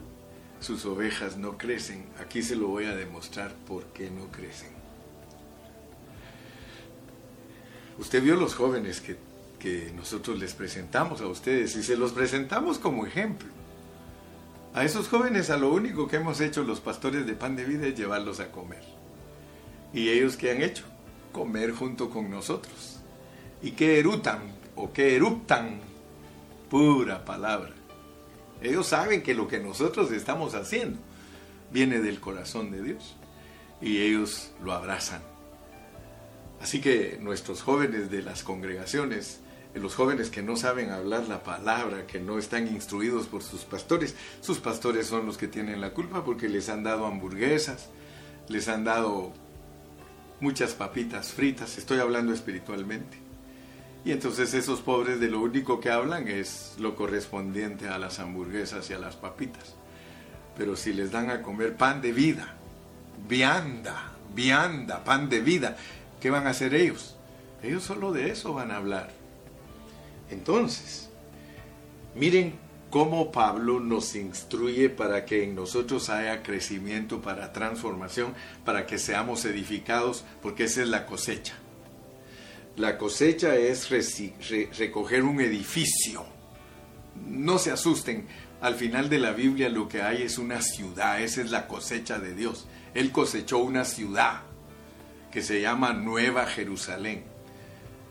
sus 0.61 0.85
ovejas 0.85 1.37
no 1.37 1.59
crecen. 1.59 2.05
Aquí 2.20 2.42
se 2.42 2.55
lo 2.55 2.68
voy 2.68 2.85
a 2.85 2.94
demostrar 2.94 3.55
por 3.66 3.85
qué 3.87 4.11
no 4.11 4.31
crecen. 4.31 4.68
Usted 7.99 8.23
vio 8.23 8.37
los 8.37 8.55
jóvenes 8.55 9.01
que, 9.01 9.16
que 9.59 9.92
nosotros 9.94 10.38
les 10.38 10.55
presentamos 10.55 11.20
a 11.20 11.27
ustedes 11.27 11.77
y 11.77 11.83
se 11.83 11.96
los 11.96 12.12
presentamos 12.12 12.79
como 12.79 13.07
ejemplo. 13.07 13.49
A 14.73 14.85
esos 14.85 15.09
jóvenes 15.09 15.51
a 15.51 15.57
lo 15.57 15.73
único 15.73 16.07
que 16.07 16.16
hemos 16.16 16.40
hecho 16.40 16.62
los 16.62 16.81
pastores 16.81 17.27
de 17.27 17.35
pan 17.35 17.57
de 17.57 17.64
vida 17.64 17.87
es 17.87 17.99
llevarlos 17.99 18.38
a 18.40 18.53
comer. 18.53 18.85
¿Y 19.92 20.09
ellos 20.11 20.37
qué 20.37 20.53
han 20.53 20.62
hecho? 20.62 20.85
Comer 21.33 21.73
junto 21.73 22.09
con 22.09 22.31
nosotros. 22.31 23.01
¿Y 23.62 23.73
qué 23.73 23.99
erutan 23.99 24.40
o 24.77 24.92
qué 24.92 25.16
eruptan? 25.16 25.81
Pura 26.70 27.25
palabra. 27.25 27.79
Ellos 28.62 28.88
saben 28.88 29.23
que 29.23 29.35
lo 29.35 29.49
que 29.49 29.59
nosotros 29.59 30.12
estamos 30.12 30.55
haciendo 30.55 30.99
viene 31.73 32.01
del 32.01 32.20
corazón 32.20 32.70
de 32.70 32.83
Dios 32.83 33.16
y 33.81 33.99
ellos 33.99 34.51
lo 34.62 34.73
abrazan. 34.73 35.23
Así 36.61 36.81
que 36.81 37.18
nuestros 37.20 37.62
jóvenes 37.62 38.11
de 38.11 38.23
las 38.23 38.42
congregaciones, 38.42 39.40
los 39.75 39.94
jóvenes 39.94 40.29
que 40.29 40.42
no 40.42 40.57
saben 40.57 40.90
hablar 40.90 41.27
la 41.27 41.42
palabra, 41.42 42.07
que 42.07 42.20
no 42.20 42.38
están 42.38 42.68
instruidos 42.68 43.27
por 43.27 43.42
sus 43.42 43.62
pastores, 43.62 44.14
sus 44.42 44.59
pastores 44.59 45.07
son 45.07 45.25
los 45.25 45.38
que 45.38 45.49
tienen 45.49 45.81
la 45.81 45.94
culpa 45.94 46.23
porque 46.23 46.49
les 46.49 46.68
han 46.68 46.83
dado 46.83 47.07
hamburguesas, 47.07 47.88
les 48.49 48.68
han 48.68 48.85
dado 48.85 49.33
muchas 50.40 50.75
papitas 50.75 51.33
fritas, 51.33 51.79
estoy 51.79 52.01
hablando 52.01 52.35
espiritualmente 52.35 53.29
y 54.04 54.12
entonces 54.12 54.54
esos 54.54 54.80
pobres 54.80 55.20
de 55.20 55.28
lo 55.28 55.40
único 55.40 55.80
que 55.80 55.90
hablan 55.90 56.26
es 56.28 56.74
lo 56.78 56.96
correspondiente 56.96 57.88
a 57.88 57.98
las 57.98 58.18
hamburguesas 58.18 58.88
y 58.88 58.94
a 58.94 58.98
las 58.98 59.16
papitas. 59.16 59.74
Pero 60.56 60.76
si 60.76 60.92
les 60.92 61.10
dan 61.10 61.30
a 61.30 61.42
comer 61.42 61.76
pan 61.76 62.00
de 62.00 62.12
vida, 62.12 62.54
vianda, 63.28 64.12
vianda, 64.34 65.04
pan 65.04 65.28
de 65.28 65.40
vida, 65.40 65.76
¿qué 66.20 66.30
van 66.30 66.46
a 66.46 66.50
hacer 66.50 66.74
ellos? 66.74 67.16
Ellos 67.62 67.82
solo 67.82 68.12
de 68.12 68.30
eso 68.30 68.54
van 68.54 68.70
a 68.70 68.76
hablar. 68.76 69.10
Entonces, 70.30 71.10
miren 72.14 72.54
cómo 72.90 73.30
Pablo 73.30 73.80
nos 73.80 74.14
instruye 74.14 74.88
para 74.88 75.26
que 75.26 75.44
en 75.44 75.54
nosotros 75.54 76.08
haya 76.08 76.42
crecimiento, 76.42 77.20
para 77.20 77.52
transformación, 77.52 78.34
para 78.64 78.86
que 78.86 78.98
seamos 78.98 79.44
edificados, 79.44 80.24
porque 80.42 80.64
esa 80.64 80.82
es 80.82 80.88
la 80.88 81.06
cosecha. 81.06 81.54
La 82.76 82.96
cosecha 82.96 83.56
es 83.56 83.88
recoger 84.78 85.22
un 85.22 85.40
edificio. 85.40 86.24
No 87.26 87.59
se 87.59 87.70
asusten, 87.70 88.26
al 88.61 88.74
final 88.74 89.09
de 89.09 89.18
la 89.18 89.33
Biblia 89.33 89.68
lo 89.68 89.88
que 89.88 90.02
hay 90.02 90.22
es 90.22 90.38
una 90.38 90.61
ciudad, 90.61 91.20
esa 91.20 91.40
es 91.40 91.50
la 91.50 91.66
cosecha 91.66 92.18
de 92.18 92.35
Dios. 92.35 92.66
Él 92.94 93.11
cosechó 93.11 93.59
una 93.59 93.85
ciudad 93.85 94.42
que 95.30 95.42
se 95.42 95.61
llama 95.61 95.92
Nueva 95.92 96.46
Jerusalén. 96.46 97.24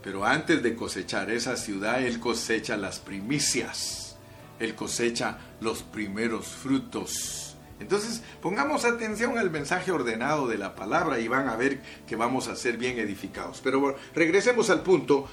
Pero 0.02 0.26
antes 0.26 0.64
de 0.64 0.76
cosechar 0.76 1.30
esa 1.30 1.58
ciudad, 1.58 2.02
Él 2.02 2.20
cosecha 2.20 2.78
las 2.78 3.00
primicias. 3.00 4.18
Él 4.60 4.76
cosecha 4.76 5.38
los 5.62 5.84
primeros 5.84 6.48
frutos. 6.48 7.49
Entonces, 7.80 8.22
pongamos 8.42 8.84
atención 8.84 9.38
al 9.38 9.50
mensaje 9.50 9.92
ordenado 9.92 10.48
de 10.48 10.58
la 10.58 10.76
palabra 10.76 11.20
y 11.20 11.28
van 11.28 11.48
a 11.48 11.56
ver 11.56 11.82
que 12.08 12.16
vamos 12.16 12.48
a 12.48 12.56
ser 12.56 12.78
bien 12.78 13.00
edificados. 13.00 13.62
Pero 13.64 13.96
regresemos 14.14 14.70
al 14.70 14.84
punto, 14.84 15.28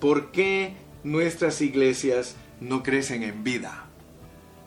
¿por 0.00 0.30
qué 0.30 0.74
nuestras 1.02 1.60
iglesias 1.60 2.36
no 2.60 2.82
crecen 2.82 3.24
en 3.24 3.42
vida? 3.42 3.86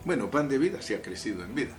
Bueno, 0.03 0.29
pan 0.29 0.49
de 0.49 0.57
vida 0.57 0.81
sí 0.81 0.93
ha 0.93 1.01
crecido 1.01 1.43
en 1.43 1.55
vida. 1.55 1.75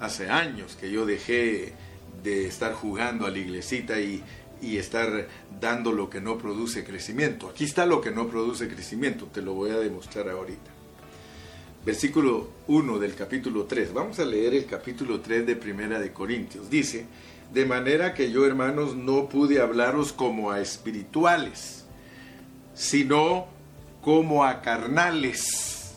Hace 0.00 0.28
años 0.28 0.76
que 0.80 0.90
yo 0.90 1.06
dejé 1.06 1.74
de 2.22 2.46
estar 2.46 2.72
jugando 2.74 3.26
a 3.26 3.30
la 3.30 3.38
iglesita 3.38 4.00
y, 4.00 4.24
y 4.60 4.78
estar 4.78 5.28
dando 5.60 5.92
lo 5.92 6.10
que 6.10 6.20
no 6.20 6.36
produce 6.36 6.84
crecimiento. 6.84 7.48
Aquí 7.48 7.64
está 7.64 7.86
lo 7.86 8.00
que 8.00 8.10
no 8.10 8.28
produce 8.28 8.66
crecimiento, 8.66 9.26
te 9.26 9.42
lo 9.42 9.54
voy 9.54 9.70
a 9.70 9.78
demostrar 9.78 10.28
ahorita 10.28 10.79
versículo 11.84 12.50
1 12.66 12.98
del 12.98 13.14
capítulo 13.14 13.64
3. 13.64 13.92
Vamos 13.92 14.18
a 14.18 14.24
leer 14.24 14.54
el 14.54 14.66
capítulo 14.66 15.20
3 15.20 15.46
de 15.46 15.56
Primera 15.56 15.98
de 15.98 16.12
Corintios. 16.12 16.68
Dice, 16.68 17.06
de 17.52 17.64
manera 17.64 18.14
que 18.14 18.30
yo, 18.30 18.46
hermanos, 18.46 18.94
no 18.94 19.28
pude 19.28 19.60
hablaros 19.60 20.12
como 20.12 20.50
a 20.50 20.60
espirituales, 20.60 21.84
sino 22.74 23.46
como 24.02 24.44
a 24.44 24.62
carnales, 24.62 25.94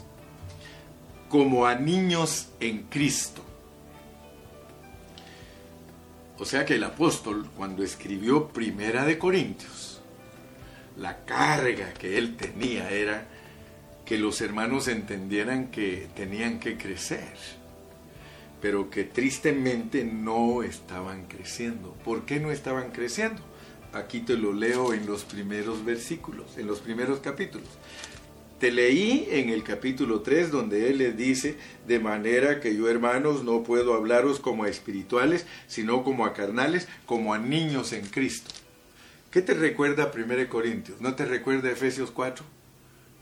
como 1.30 1.65
a 1.65 1.76
niños 1.76 2.50
en 2.60 2.84
Cristo. 2.84 3.41
O 6.39 6.46
sea 6.46 6.65
que 6.65 6.76
el 6.76 6.84
apóstol, 6.84 7.50
cuando 7.56 7.84
escribió 7.84 8.48
Primera 8.48 9.06
de 9.06 9.17
Corintios, 9.17 10.02
la 10.98 11.24
carga 11.26 11.93
que 11.93 12.17
él 12.17 12.36
tenía 12.36 12.89
era 12.89 13.28
que 14.13 14.19
los 14.19 14.41
hermanos 14.41 14.88
entendieran 14.89 15.71
que 15.71 16.08
tenían 16.15 16.60
que 16.60 16.78
crecer, 16.78 17.34
pero 18.62 18.91
que 18.91 19.06
tristemente 19.06 20.04
no 20.04 20.62
estaban 20.62 21.26
creciendo. 21.26 21.93
¿Por 22.06 22.23
qué 22.23 22.39
no 22.39 22.52
estaban 22.52 22.91
creciendo? 22.91 23.41
Aquí 23.91 24.19
te 24.19 24.38
lo 24.38 24.54
leo 24.54 24.93
en 24.93 25.08
los 25.08 25.23
primeros 25.23 25.84
versículos, 25.84 26.60
en 26.60 26.67
los 26.67 26.80
primeros 26.80 27.21
capítulos. 27.21 27.67
Te 28.60 28.71
leí 28.71 29.30
en 29.32 29.49
el 29.49 29.63
capítulo 29.63 30.21
3 30.21 30.52
donde 30.52 30.91
él 30.91 30.99
les 30.99 31.17
dice, 31.17 31.58
de 31.88 31.97
manera 31.97 32.60
que 32.60 32.76
yo 32.76 32.88
hermanos 32.89 33.43
no 33.43 33.63
puedo 33.63 33.95
hablaros 33.95 34.39
como 34.39 34.65
a 34.65 34.69
espirituales, 34.69 35.47
sino 35.65 36.04
como 36.04 36.28
a 36.28 36.34
carnales, 36.34 36.88
como 37.08 37.34
a 37.34 37.39
niños 37.39 37.93
en 37.93 38.06
Cristo. 38.06 38.52
¿Qué 39.32 39.41
te 39.41 39.56
recuerda 39.56 40.12
1 40.15 40.49
Corintios? 40.49 41.02
¿No 41.02 41.15
te 41.15 41.26
recuerda 41.26 41.71
Efesios 41.71 42.12
4? 42.12 42.45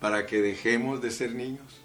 Para 0.01 0.25
que 0.25 0.41
dejemos 0.41 1.01
de 1.01 1.11
ser 1.11 1.33
niños? 1.33 1.79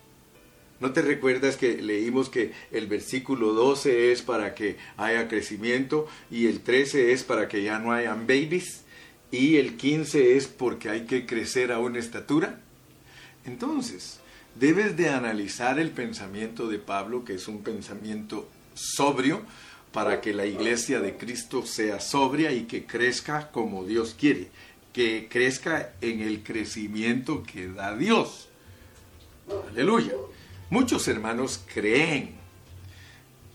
¿No 0.80 0.92
te 0.92 1.02
recuerdas 1.02 1.56
que 1.56 1.80
leímos 1.80 2.28
que 2.28 2.52
el 2.72 2.86
versículo 2.86 3.52
12 3.52 4.10
es 4.10 4.22
para 4.22 4.54
que 4.54 4.76
haya 4.96 5.28
crecimiento 5.28 6.08
y 6.30 6.46
el 6.46 6.60
13 6.60 7.12
es 7.12 7.22
para 7.22 7.46
que 7.46 7.62
ya 7.62 7.78
no 7.78 7.92
hayan 7.92 8.26
babies 8.26 8.84
y 9.30 9.56
el 9.56 9.76
15 9.76 10.36
es 10.36 10.48
porque 10.48 10.88
hay 10.88 11.04
que 11.04 11.24
crecer 11.26 11.72
a 11.72 11.78
una 11.78 11.98
estatura? 11.98 12.60
Entonces, 13.44 14.20
debes 14.54 14.96
de 14.96 15.10
analizar 15.10 15.78
el 15.78 15.90
pensamiento 15.90 16.68
de 16.68 16.78
Pablo, 16.78 17.24
que 17.24 17.34
es 17.34 17.48
un 17.48 17.62
pensamiento 17.62 18.48
sobrio, 18.74 19.42
para 19.92 20.20
que 20.20 20.34
la 20.34 20.46
iglesia 20.46 21.00
de 21.00 21.16
Cristo 21.16 21.64
sea 21.64 22.00
sobria 22.00 22.52
y 22.52 22.64
que 22.64 22.84
crezca 22.84 23.50
como 23.50 23.84
Dios 23.84 24.14
quiere 24.18 24.48
que 24.96 25.28
crezca 25.30 25.92
en 26.00 26.22
el 26.22 26.42
crecimiento 26.42 27.42
que 27.42 27.68
da 27.68 27.94
Dios. 27.94 28.48
Aleluya. 29.70 30.14
Muchos 30.70 31.06
hermanos 31.06 31.60
creen 31.74 32.30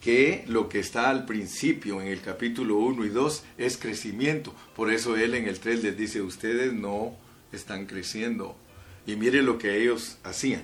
que 0.02 0.46
lo 0.48 0.70
que 0.70 0.78
está 0.78 1.10
al 1.10 1.26
principio 1.26 2.00
en 2.00 2.10
el 2.10 2.22
capítulo 2.22 2.78
1 2.78 3.06
y 3.06 3.10
2 3.10 3.44
es 3.58 3.78
crecimiento. 3.78 4.54
Por 4.76 4.94
eso 4.94 5.18
él 5.18 5.34
en 5.34 5.48
el 5.48 5.60
3 5.60 5.82
les 5.82 5.98
dice, 5.98 6.22
ustedes 6.22 6.74
no 6.74 7.16
están 7.52 7.88
creciendo. 7.88 8.56
Y 9.08 9.16
mire 9.16 9.42
lo 9.42 9.58
que 9.58 9.82
ellos 9.82 10.20
hacían. 10.24 10.62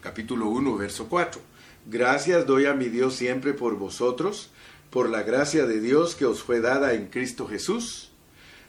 Capítulo 0.00 0.48
1, 0.48 0.76
verso 0.76 1.08
4. 1.08 1.40
Gracias 1.86 2.48
doy 2.48 2.66
a 2.66 2.74
mi 2.74 2.88
Dios 2.88 3.14
siempre 3.14 3.54
por 3.54 3.76
vosotros, 3.76 4.50
por 4.90 5.08
la 5.08 5.22
gracia 5.22 5.66
de 5.66 5.80
Dios 5.80 6.16
que 6.16 6.26
os 6.26 6.42
fue 6.42 6.58
dada 6.58 6.94
en 6.94 7.06
Cristo 7.06 7.46
Jesús 7.46 8.07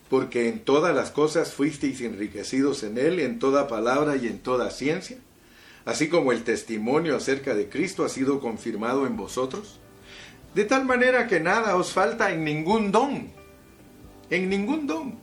porque 0.10 0.50
en 0.50 0.60
todas 0.60 0.96
las 0.96 1.12
cosas 1.12 1.54
fuisteis 1.54 2.02
enriquecidos 2.02 2.84
en 2.84 2.98
él, 2.98 3.20
en 3.20 3.38
toda 3.38 3.68
palabra 3.68 4.16
y 4.16 4.28
en 4.28 4.40
toda 4.40 4.72
ciencia, 4.72 5.18
así 5.86 6.10
como 6.10 6.32
el 6.32 6.44
testimonio 6.44 7.16
acerca 7.16 7.54
de 7.54 7.70
Cristo 7.70 8.04
ha 8.04 8.10
sido 8.10 8.40
confirmado 8.40 9.06
en 9.06 9.16
vosotros, 9.16 9.80
de 10.56 10.66
tal 10.66 10.86
manera 10.86 11.28
que 11.28 11.40
nada 11.40 11.76
os 11.76 11.94
falta 11.94 12.32
en 12.32 12.44
ningún 12.44 12.92
don, 12.92 13.30
en 14.32 14.50
ningún 14.50 14.88
don. 14.88 15.14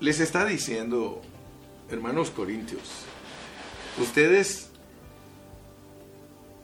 Les 0.00 0.18
está 0.18 0.44
diciendo, 0.44 1.22
hermanos 1.88 2.30
corintios, 2.30 3.04
ustedes, 4.02 4.70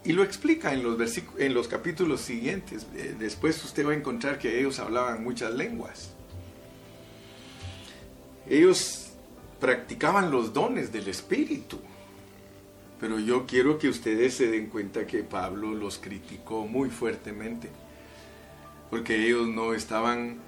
y 0.05 0.13
lo 0.13 0.25
explica 0.25 0.73
en 0.73 0.83
los, 0.83 0.99
en 1.39 1.55
los 1.55 1.69
capítulos 1.69 2.21
siguientes, 2.21 2.85
eh, 2.97 3.15
después 3.17 3.63
usted 3.65 3.87
va 3.87 3.93
a 3.93 3.95
encontrar 3.95 4.41
que 4.41 4.59
ellos 4.59 4.81
hablaban 4.81 5.23
muchas 5.23 5.55
lenguas 5.55 6.11
ellos 8.49 9.13
practicaban 9.61 10.31
los 10.31 10.53
dones 10.53 10.93
del 10.93 11.09
Espíritu. 11.09 11.79
Pero 13.01 13.19
yo 13.19 13.47
quiero 13.47 13.79
que 13.79 13.89
ustedes 13.89 14.35
se 14.35 14.49
den 14.49 14.67
cuenta 14.67 15.07
que 15.07 15.25
Pablo 15.25 15.73
los 15.73 15.99
criticó 15.99 16.67
muy 16.67 16.89
fuertemente, 16.91 17.69
porque 18.91 19.27
ellos 19.27 19.49
no 19.49 19.75
estaban 19.75 20.39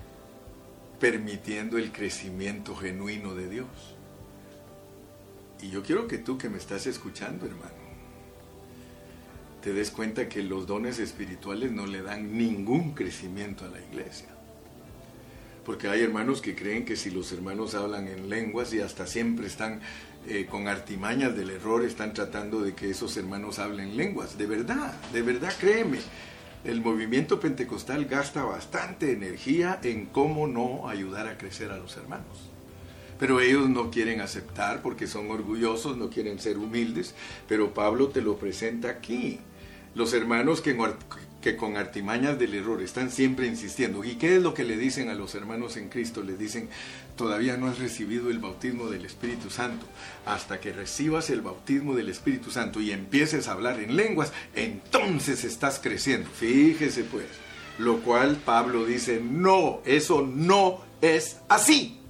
permitiendo 1.00 1.78
el 1.78 1.92
crecimiento 1.92 2.76
genuino 2.76 3.34
de 3.34 3.48
Dios. 3.48 3.68
Y 5.62 5.70
yo 5.70 5.82
quiero 5.82 6.06
que 6.06 6.18
tú 6.18 6.38
que 6.38 6.48
me 6.48 6.58
estás 6.58 6.86
escuchando, 6.86 7.46
hermano, 7.46 7.72
te 9.62 9.72
des 9.72 9.90
cuenta 9.90 10.28
que 10.28 10.42
los 10.42 10.66
dones 10.66 10.98
espirituales 10.98 11.72
no 11.72 11.86
le 11.86 12.02
dan 12.02 12.36
ningún 12.36 12.92
crecimiento 12.92 13.64
a 13.64 13.68
la 13.68 13.80
iglesia. 13.80 14.33
Porque 15.64 15.88
hay 15.88 16.02
hermanos 16.02 16.40
que 16.40 16.54
creen 16.54 16.84
que 16.84 16.96
si 16.96 17.10
los 17.10 17.32
hermanos 17.32 17.74
hablan 17.74 18.08
en 18.08 18.28
lenguas 18.28 18.72
y 18.74 18.80
hasta 18.80 19.06
siempre 19.06 19.46
están 19.46 19.80
eh, 20.28 20.46
con 20.48 20.68
artimañas 20.68 21.36
del 21.36 21.50
error, 21.50 21.84
están 21.84 22.12
tratando 22.12 22.60
de 22.60 22.74
que 22.74 22.90
esos 22.90 23.16
hermanos 23.16 23.58
hablen 23.58 23.96
lenguas. 23.96 24.36
De 24.36 24.46
verdad, 24.46 24.92
de 25.12 25.22
verdad 25.22 25.52
créeme. 25.58 25.98
El 26.64 26.80
movimiento 26.80 27.40
pentecostal 27.40 28.06
gasta 28.06 28.42
bastante 28.42 29.12
energía 29.12 29.78
en 29.82 30.06
cómo 30.06 30.46
no 30.46 30.88
ayudar 30.88 31.28
a 31.28 31.36
crecer 31.36 31.70
a 31.70 31.76
los 31.76 31.96
hermanos. 31.96 32.50
Pero 33.18 33.40
ellos 33.40 33.68
no 33.68 33.90
quieren 33.90 34.20
aceptar 34.20 34.82
porque 34.82 35.06
son 35.06 35.30
orgullosos, 35.30 35.96
no 35.96 36.10
quieren 36.10 36.38
ser 36.38 36.58
humildes. 36.58 37.14
Pero 37.48 37.74
Pablo 37.74 38.08
te 38.08 38.22
lo 38.22 38.38
presenta 38.38 38.88
aquí. 38.88 39.40
Los 39.94 40.12
hermanos 40.14 40.60
que, 40.60 40.74
que 41.44 41.56
con 41.56 41.76
artimañas 41.76 42.38
del 42.38 42.54
error 42.54 42.80
están 42.80 43.10
siempre 43.10 43.46
insistiendo. 43.46 44.02
¿Y 44.02 44.14
qué 44.14 44.36
es 44.36 44.42
lo 44.42 44.54
que 44.54 44.64
le 44.64 44.78
dicen 44.78 45.10
a 45.10 45.14
los 45.14 45.34
hermanos 45.34 45.76
en 45.76 45.90
Cristo? 45.90 46.22
Les 46.22 46.38
dicen, 46.38 46.70
todavía 47.18 47.58
no 47.58 47.66
has 47.66 47.78
recibido 47.78 48.30
el 48.30 48.38
bautismo 48.38 48.88
del 48.88 49.04
Espíritu 49.04 49.50
Santo. 49.50 49.84
Hasta 50.24 50.58
que 50.58 50.72
recibas 50.72 51.28
el 51.28 51.42
bautismo 51.42 51.94
del 51.94 52.08
Espíritu 52.08 52.50
Santo 52.50 52.80
y 52.80 52.92
empieces 52.92 53.46
a 53.46 53.52
hablar 53.52 53.78
en 53.78 53.94
lenguas, 53.94 54.32
entonces 54.54 55.44
estás 55.44 55.80
creciendo. 55.82 56.30
Fíjese 56.30 57.04
pues, 57.04 57.26
lo 57.76 58.00
cual 58.00 58.36
Pablo 58.42 58.86
dice, 58.86 59.20
no, 59.22 59.82
eso 59.84 60.26
no 60.26 60.80
es 61.02 61.40
así. 61.50 62.00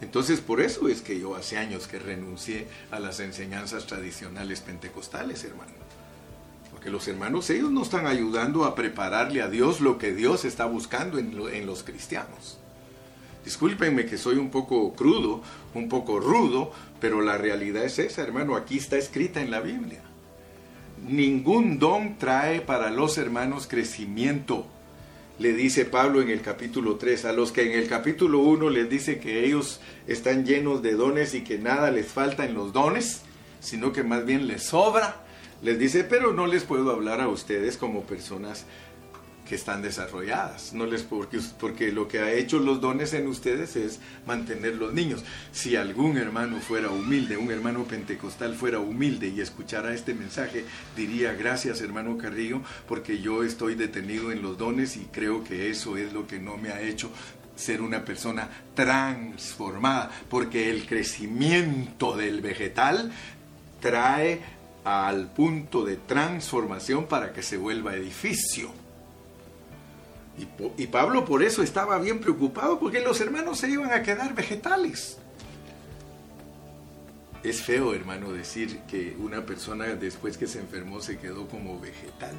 Entonces 0.00 0.40
por 0.40 0.60
eso 0.60 0.88
es 0.88 1.02
que 1.02 1.20
yo 1.20 1.36
hace 1.36 1.56
años 1.56 1.86
que 1.86 2.00
renuncié 2.00 2.66
a 2.90 2.98
las 2.98 3.20
enseñanzas 3.20 3.86
tradicionales 3.86 4.60
pentecostales, 4.60 5.44
hermano. 5.44 5.87
Porque 6.78 6.90
los 6.90 7.08
hermanos, 7.08 7.50
ellos 7.50 7.72
no 7.72 7.82
están 7.82 8.06
ayudando 8.06 8.64
a 8.64 8.76
prepararle 8.76 9.42
a 9.42 9.48
Dios 9.48 9.80
lo 9.80 9.98
que 9.98 10.14
Dios 10.14 10.44
está 10.44 10.64
buscando 10.64 11.18
en, 11.18 11.66
los 11.66 11.82
cristianos. 11.82 12.56
Discúlpenme 13.44 14.06
que 14.06 14.16
soy 14.16 14.36
un 14.36 14.50
poco 14.50 14.92
crudo, 14.92 15.42
un 15.74 15.88
poco 15.88 16.20
rudo, 16.20 16.70
pero 17.00 17.20
la 17.20 17.36
realidad 17.36 17.82
es 17.82 17.98
esa, 17.98 18.22
hermano. 18.22 18.54
Aquí 18.54 18.76
está 18.76 18.96
escrita 18.96 19.40
en 19.40 19.50
la 19.50 19.58
Biblia. 19.58 20.02
Ningún 21.04 21.80
don 21.80 22.16
trae 22.16 22.60
para 22.60 22.92
los 22.92 23.18
hermanos 23.18 23.66
crecimiento. 23.66 24.64
Le 25.40 25.54
dice 25.54 25.84
Pablo 25.84 26.22
en 26.22 26.30
el 26.30 26.42
capítulo 26.42 26.94
3, 26.94 27.24
a 27.24 27.32
los 27.32 27.50
que 27.50 27.62
en 27.62 27.76
el 27.76 27.88
capítulo 27.88 28.38
1 28.38 28.70
les 28.70 28.88
dice 28.88 29.18
que 29.18 29.44
ellos 29.44 29.80
están 30.06 30.46
llenos 30.46 30.80
de 30.80 30.92
dones 30.92 31.34
y 31.34 31.40
que 31.40 31.58
nada 31.58 31.90
les 31.90 32.06
falta 32.06 32.44
en 32.44 32.54
los 32.54 32.72
dones, 32.72 33.22
sino 33.58 33.92
que 33.92 34.04
más 34.04 34.24
bien 34.24 34.46
les 34.46 34.62
sobra 34.62 35.24
les 35.62 35.78
dice, 35.78 36.04
pero 36.04 36.32
no 36.32 36.46
les 36.46 36.64
puedo 36.64 36.90
hablar 36.90 37.20
a 37.20 37.28
ustedes 37.28 37.76
como 37.76 38.02
personas 38.02 38.64
que 39.48 39.54
están 39.54 39.80
desarrolladas, 39.80 40.74
no 40.74 40.84
les 40.84 41.02
porque, 41.02 41.40
porque 41.58 41.90
lo 41.90 42.06
que 42.06 42.18
ha 42.18 42.32
hecho 42.32 42.58
los 42.58 42.82
dones 42.82 43.14
en 43.14 43.26
ustedes 43.26 43.76
es 43.76 43.98
mantener 44.26 44.76
los 44.76 44.92
niños. 44.92 45.24
Si 45.52 45.74
algún 45.74 46.18
hermano 46.18 46.60
fuera 46.60 46.90
humilde, 46.90 47.38
un 47.38 47.50
hermano 47.50 47.84
pentecostal 47.84 48.54
fuera 48.54 48.78
humilde 48.78 49.28
y 49.28 49.40
escuchara 49.40 49.94
este 49.94 50.12
mensaje, 50.12 50.64
diría 50.94 51.32
gracias 51.32 51.80
hermano 51.80 52.18
Carrillo, 52.18 52.60
porque 52.86 53.20
yo 53.20 53.42
estoy 53.42 53.74
detenido 53.74 54.30
en 54.30 54.42
los 54.42 54.58
dones 54.58 54.98
y 54.98 55.06
creo 55.06 55.42
que 55.42 55.70
eso 55.70 55.96
es 55.96 56.12
lo 56.12 56.26
que 56.26 56.38
no 56.38 56.58
me 56.58 56.68
ha 56.68 56.82
hecho 56.82 57.10
ser 57.56 57.80
una 57.80 58.04
persona 58.04 58.48
transformada, 58.74 60.10
porque 60.28 60.70
el 60.70 60.86
crecimiento 60.86 62.16
del 62.16 62.42
vegetal 62.42 63.10
trae 63.80 64.57
al 64.84 65.30
punto 65.32 65.84
de 65.84 65.96
transformación 65.96 67.06
para 67.06 67.32
que 67.32 67.42
se 67.42 67.56
vuelva 67.56 67.94
edificio. 67.94 68.70
Y, 70.76 70.86
Pablo 70.86 71.24
por 71.24 71.42
eso 71.42 71.62
estaba 71.62 71.98
bien 71.98 72.20
preocupado, 72.20 72.78
porque 72.78 73.00
los 73.00 73.20
hermanos 73.20 73.58
se 73.58 73.70
iban 73.70 73.92
a 73.92 74.02
quedar 74.02 74.34
vegetales. 74.34 75.18
Es 77.42 77.62
feo, 77.62 77.92
hermano, 77.92 78.32
decir 78.32 78.80
que 78.88 79.16
una 79.18 79.44
persona 79.44 79.86
después 79.86 80.36
que 80.36 80.46
se 80.46 80.60
enfermó 80.60 81.00
se 81.00 81.18
quedó 81.18 81.48
como 81.48 81.80
vegetal. 81.80 82.34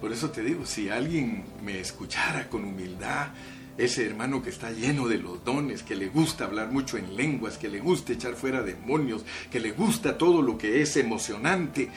Por 0.00 0.12
eso 0.12 0.30
te 0.30 0.42
digo, 0.42 0.64
si 0.64 0.88
alguien 0.88 1.44
me 1.62 1.80
escuchara 1.80 2.48
con 2.48 2.64
humildad, 2.64 3.28
ese 3.78 4.04
hermano 4.04 4.42
que 4.42 4.50
está 4.50 4.72
lleno 4.72 5.08
de 5.08 5.18
los 5.18 5.44
dones, 5.44 5.82
que 5.82 5.94
le 5.94 6.08
gusta 6.08 6.44
hablar 6.44 6.70
mucho 6.70 6.98
en 6.98 7.16
lenguas, 7.16 7.56
que 7.56 7.68
le 7.68 7.80
gusta 7.80 8.12
echar 8.12 8.34
fuera 8.34 8.62
demonios, 8.62 9.24
que 9.50 9.60
le 9.60 9.70
gusta 9.70 10.18
todo 10.18 10.42
lo 10.42 10.58
que 10.58 10.82
es 10.82 10.96
emocionante, 10.96 11.88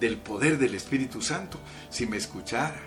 del 0.00 0.16
poder 0.16 0.58
del 0.58 0.74
Espíritu 0.74 1.20
Santo, 1.20 1.58
si 1.90 2.06
me 2.06 2.16
escuchara 2.16 2.80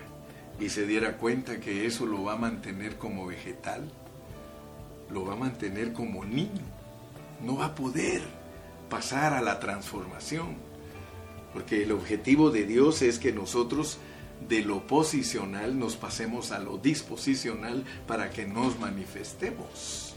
y 0.58 0.68
se 0.68 0.84
diera 0.86 1.16
cuenta 1.16 1.60
que 1.60 1.86
eso 1.86 2.06
lo 2.06 2.24
va 2.24 2.34
a 2.34 2.36
mantener 2.36 2.96
como 2.96 3.26
vegetal, 3.26 3.90
lo 5.10 5.24
va 5.24 5.34
a 5.34 5.36
mantener 5.36 5.92
como 5.92 6.24
niño, 6.24 6.62
no 7.40 7.56
va 7.56 7.66
a 7.66 7.74
poder 7.74 8.22
pasar 8.90 9.32
a 9.32 9.40
la 9.40 9.60
transformación, 9.60 10.56
porque 11.52 11.84
el 11.84 11.92
objetivo 11.92 12.50
de 12.50 12.66
Dios 12.66 13.00
es 13.00 13.20
que 13.20 13.32
nosotros 13.32 13.98
de 14.48 14.62
lo 14.62 14.86
posicional 14.86 15.78
nos 15.78 15.96
pasemos 15.96 16.52
a 16.52 16.58
lo 16.58 16.78
disposicional 16.78 17.84
para 18.06 18.30
que 18.30 18.46
nos 18.46 18.78
manifestemos. 18.78 20.14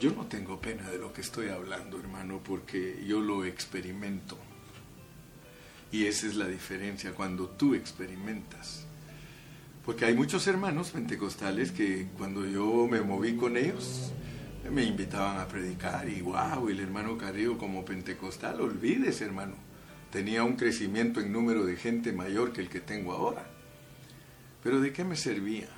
Yo 0.00 0.12
no 0.12 0.26
tengo 0.26 0.60
pena 0.60 0.90
de 0.90 0.98
lo 0.98 1.12
que 1.12 1.20
estoy 1.20 1.48
hablando, 1.48 1.98
hermano, 1.98 2.40
porque 2.44 3.02
yo 3.06 3.20
lo 3.20 3.44
experimento. 3.44 4.36
Y 5.92 6.06
esa 6.06 6.26
es 6.26 6.34
la 6.34 6.46
diferencia 6.46 7.12
cuando 7.12 7.48
tú 7.48 7.74
experimentas. 7.74 8.84
Porque 9.86 10.06
hay 10.06 10.14
muchos 10.14 10.46
hermanos 10.46 10.90
pentecostales 10.90 11.70
que 11.70 12.08
cuando 12.18 12.44
yo 12.46 12.88
me 12.90 13.00
moví 13.00 13.36
con 13.36 13.56
ellos, 13.56 14.12
me 14.70 14.84
invitaban 14.84 15.38
a 15.38 15.48
predicar 15.48 16.08
y 16.08 16.20
wow, 16.20 16.68
el 16.68 16.80
hermano 16.80 17.18
Carrillo 17.18 17.58
como 17.58 17.84
pentecostal, 17.84 18.60
olvides 18.60 19.20
hermano, 19.20 19.54
tenía 20.10 20.44
un 20.44 20.56
crecimiento 20.56 21.20
en 21.20 21.32
número 21.32 21.64
de 21.64 21.76
gente 21.76 22.12
mayor 22.12 22.52
que 22.52 22.60
el 22.60 22.68
que 22.68 22.80
tengo 22.80 23.12
ahora. 23.12 23.46
Pero 24.62 24.80
¿de 24.80 24.92
qué 24.92 25.04
me 25.04 25.16
servía? 25.16 25.68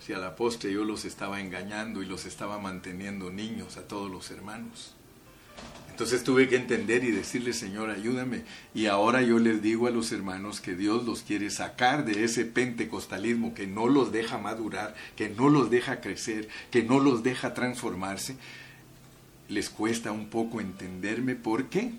si 0.00 0.14
a 0.14 0.18
la 0.18 0.34
postre 0.34 0.72
yo 0.72 0.84
los 0.84 1.04
estaba 1.04 1.40
engañando 1.40 2.02
y 2.02 2.06
los 2.06 2.24
estaba 2.24 2.58
manteniendo 2.58 3.30
niños 3.30 3.76
a 3.76 3.86
todos 3.86 4.10
los 4.10 4.30
hermanos. 4.30 4.94
Entonces 5.90 6.24
tuve 6.24 6.48
que 6.48 6.56
entender 6.56 7.04
y 7.04 7.10
decirle, 7.10 7.52
Señor, 7.52 7.90
ayúdame. 7.90 8.42
Y 8.74 8.86
ahora 8.86 9.22
yo 9.22 9.38
les 9.38 9.60
digo 9.60 9.86
a 9.86 9.90
los 9.90 10.12
hermanos 10.12 10.60
que 10.60 10.74
Dios 10.74 11.04
los 11.04 11.22
quiere 11.22 11.50
sacar 11.50 12.04
de 12.04 12.24
ese 12.24 12.46
pentecostalismo 12.46 13.52
que 13.52 13.66
no 13.66 13.86
los 13.86 14.10
deja 14.10 14.38
madurar, 14.38 14.94
que 15.16 15.28
no 15.28 15.50
los 15.50 15.70
deja 15.70 16.00
crecer, 16.00 16.48
que 16.70 16.82
no 16.82 17.00
los 17.00 17.22
deja 17.22 17.52
transformarse. 17.52 18.36
Les 19.48 19.68
cuesta 19.68 20.10
un 20.10 20.28
poco 20.30 20.60
entenderme 20.60 21.34
por 21.34 21.68
qué. 21.68 21.92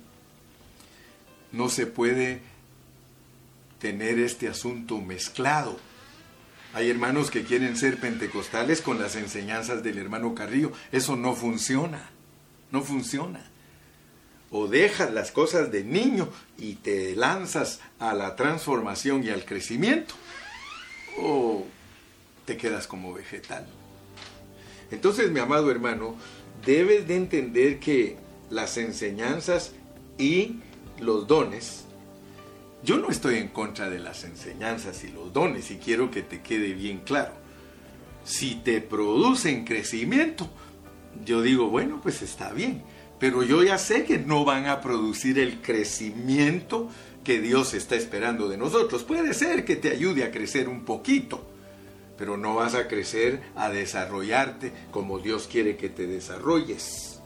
No 1.52 1.70
se 1.70 1.86
puede 1.86 2.42
tener 3.80 4.18
este 4.20 4.48
asunto 4.48 5.00
mezclado 5.00 5.78
hay 6.74 6.90
hermanos 6.90 7.32
que 7.32 7.44
quieren 7.44 7.76
ser 7.76 8.00
pentecostales 8.00 8.82
con 8.82 8.98
las 8.98 9.16
enseñanzas 9.18 9.84
del 9.84 9.98
hermano 9.98 10.34
Carrillo. 10.34 10.72
Eso 10.92 11.18
no 11.18 11.36
funciona. 11.36 12.10
No 12.72 12.82
funciona. 12.82 13.51
O 14.52 14.68
dejas 14.68 15.14
las 15.14 15.32
cosas 15.32 15.72
de 15.72 15.84
niño 15.84 16.30
y 16.58 16.76
te 16.76 17.16
lanzas 17.16 17.80
a 18.00 18.14
la 18.14 18.36
transformación 18.36 19.24
y 19.24 19.30
al 19.30 19.46
crecimiento. 19.46 20.14
O 21.20 21.66
te 22.46 22.58
quedas 22.58 22.86
como 22.86 23.14
vegetal. 23.14 23.66
Entonces, 24.92 25.32
mi 25.32 25.40
amado 25.40 25.72
hermano, 25.72 26.16
debes 26.66 27.08
de 27.08 27.16
entender 27.16 27.80
que 27.80 28.18
las 28.50 28.78
enseñanzas 28.78 29.72
y 30.18 30.60
los 31.00 31.28
dones 31.28 31.86
yo 32.84 32.98
no 32.98 33.10
estoy 33.10 33.36
en 33.36 33.50
contra 33.50 33.90
de 33.90 34.00
las 34.00 34.24
enseñanzas 34.24 35.04
y 35.04 35.10
los 35.10 35.32
dones 35.32 35.70
y 35.70 35.78
quiero 35.78 36.10
que 36.10 36.24
te 36.24 36.42
quede 36.42 36.74
bien 36.74 37.00
claro. 37.00 37.34
Si 38.24 38.56
te 38.56 38.82
producen 38.82 39.66
crecimiento, 39.66 40.50
yo 41.24 41.42
digo, 41.44 41.70
bueno, 41.70 42.00
pues 42.02 42.24
está 42.24 42.52
bien, 42.52 42.82
pero 43.22 43.44
yo 43.44 43.62
ya 43.62 43.78
sé 43.78 44.04
que 44.04 44.18
no 44.18 44.44
van 44.46 44.66
a 44.66 44.82
producir 44.82 45.38
el 45.38 45.62
crecimiento 45.62 46.90
que 47.24 47.40
Dios 47.40 47.76
está 47.76 47.96
esperando 47.96 48.50
de 48.50 48.58
nosotros. 48.58 49.04
Puede 49.04 49.36
ser 49.36 49.64
que 49.64 49.76
te 49.76 49.92
ayude 49.92 50.24
a 50.24 50.32
crecer 50.32 50.68
un 50.68 50.86
poquito, 50.86 51.46
pero 52.18 52.36
no 52.36 52.56
vas 52.56 52.74
a 52.74 52.88
crecer 52.88 53.44
a 53.56 53.70
desarrollarte 53.70 54.72
como 54.90 55.20
Dios 55.20 55.48
quiere 55.48 55.78
que 55.78 55.88
te 55.88 56.08
desarrolles. 56.08 57.22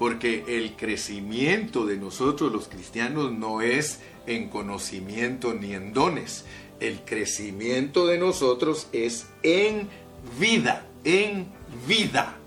Porque 0.00 0.42
el 0.48 0.74
crecimiento 0.74 1.86
de 1.86 1.96
nosotros 1.96 2.50
los 2.50 2.66
cristianos 2.66 3.30
no 3.30 3.60
es 3.60 4.00
en 4.26 4.48
conocimiento 4.48 5.54
ni 5.54 5.74
en 5.74 5.92
dones. 5.92 6.44
El 6.80 7.02
crecimiento 7.04 8.08
de 8.08 8.18
nosotros 8.18 8.88
es 8.90 9.28
en 9.44 9.88
vida, 10.40 10.88
en 11.04 11.46
vida. 11.86 12.39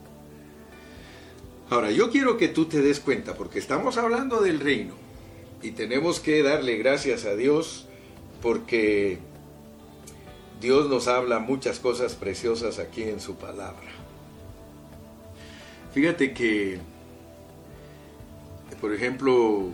Ahora, 1.73 1.89
yo 1.89 2.11
quiero 2.11 2.37
que 2.37 2.49
tú 2.49 2.65
te 2.65 2.83
des 2.83 2.99
cuenta, 2.99 3.33
porque 3.33 3.57
estamos 3.57 3.97
hablando 3.97 4.41
del 4.41 4.59
reino 4.59 4.93
y 5.63 5.71
tenemos 5.71 6.19
que 6.19 6.43
darle 6.43 6.77
gracias 6.77 7.25
a 7.25 7.35
Dios 7.35 7.87
porque 8.43 9.17
Dios 10.61 10.87
nos 10.87 11.07
habla 11.07 11.39
muchas 11.39 11.79
cosas 11.79 12.13
preciosas 12.13 12.77
aquí 12.77 13.01
en 13.01 13.19
su 13.19 13.37
palabra. 13.37 13.89
Fíjate 15.95 16.31
que, 16.31 16.77
por 18.79 18.93
ejemplo, 18.93 19.69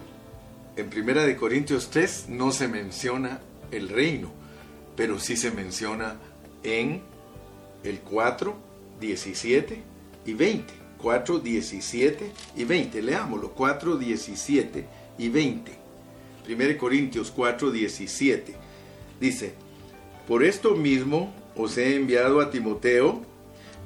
en 0.77 0.89
Primera 0.89 1.25
de 1.25 1.35
Corintios 1.35 1.89
3 1.89 2.29
no 2.29 2.53
se 2.53 2.69
menciona 2.69 3.41
el 3.71 3.89
reino, 3.89 4.31
pero 4.95 5.19
sí 5.19 5.35
se 5.35 5.51
menciona 5.51 6.15
en 6.63 7.01
el 7.83 7.99
4, 7.99 8.55
17 9.01 9.83
y 10.27 10.33
20. 10.33 10.78
4, 11.01 11.39
17 11.39 12.31
y 12.55 12.63
20. 12.63 13.01
Leámoslo. 13.01 13.51
4, 13.51 13.97
17 13.97 14.85
y 15.17 15.29
20. 15.29 15.71
1 16.47 16.77
Corintios 16.77 17.31
4, 17.31 17.71
17. 17.71 18.55
Dice, 19.19 19.53
por 20.27 20.43
esto 20.43 20.75
mismo 20.75 21.33
os 21.55 21.77
he 21.77 21.95
enviado 21.95 22.39
a 22.41 22.51
Timoteo, 22.51 23.21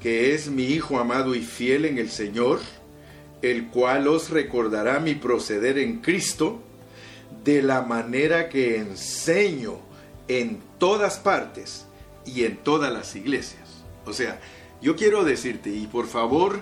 que 0.01 0.33
es 0.33 0.49
mi 0.49 0.65
hijo 0.65 0.99
amado 0.99 1.35
y 1.35 1.41
fiel 1.41 1.85
en 1.85 1.97
el 1.97 2.09
Señor, 2.09 2.59
el 3.41 3.67
cual 3.67 4.07
os 4.07 4.29
recordará 4.29 4.99
mi 4.99 5.15
proceder 5.15 5.77
en 5.77 5.99
Cristo, 5.99 6.61
de 7.43 7.61
la 7.61 7.81
manera 7.81 8.47
que 8.47 8.77
enseño 8.77 9.79
en 10.27 10.61
todas 10.77 11.19
partes 11.19 11.85
y 12.25 12.43
en 12.45 12.57
todas 12.57 12.91
las 12.93 13.15
iglesias. 13.15 13.83
O 14.05 14.13
sea, 14.13 14.39
yo 14.81 14.95
quiero 14.95 15.23
decirte, 15.23 15.69
y 15.69 15.87
por 15.87 16.07
favor, 16.07 16.61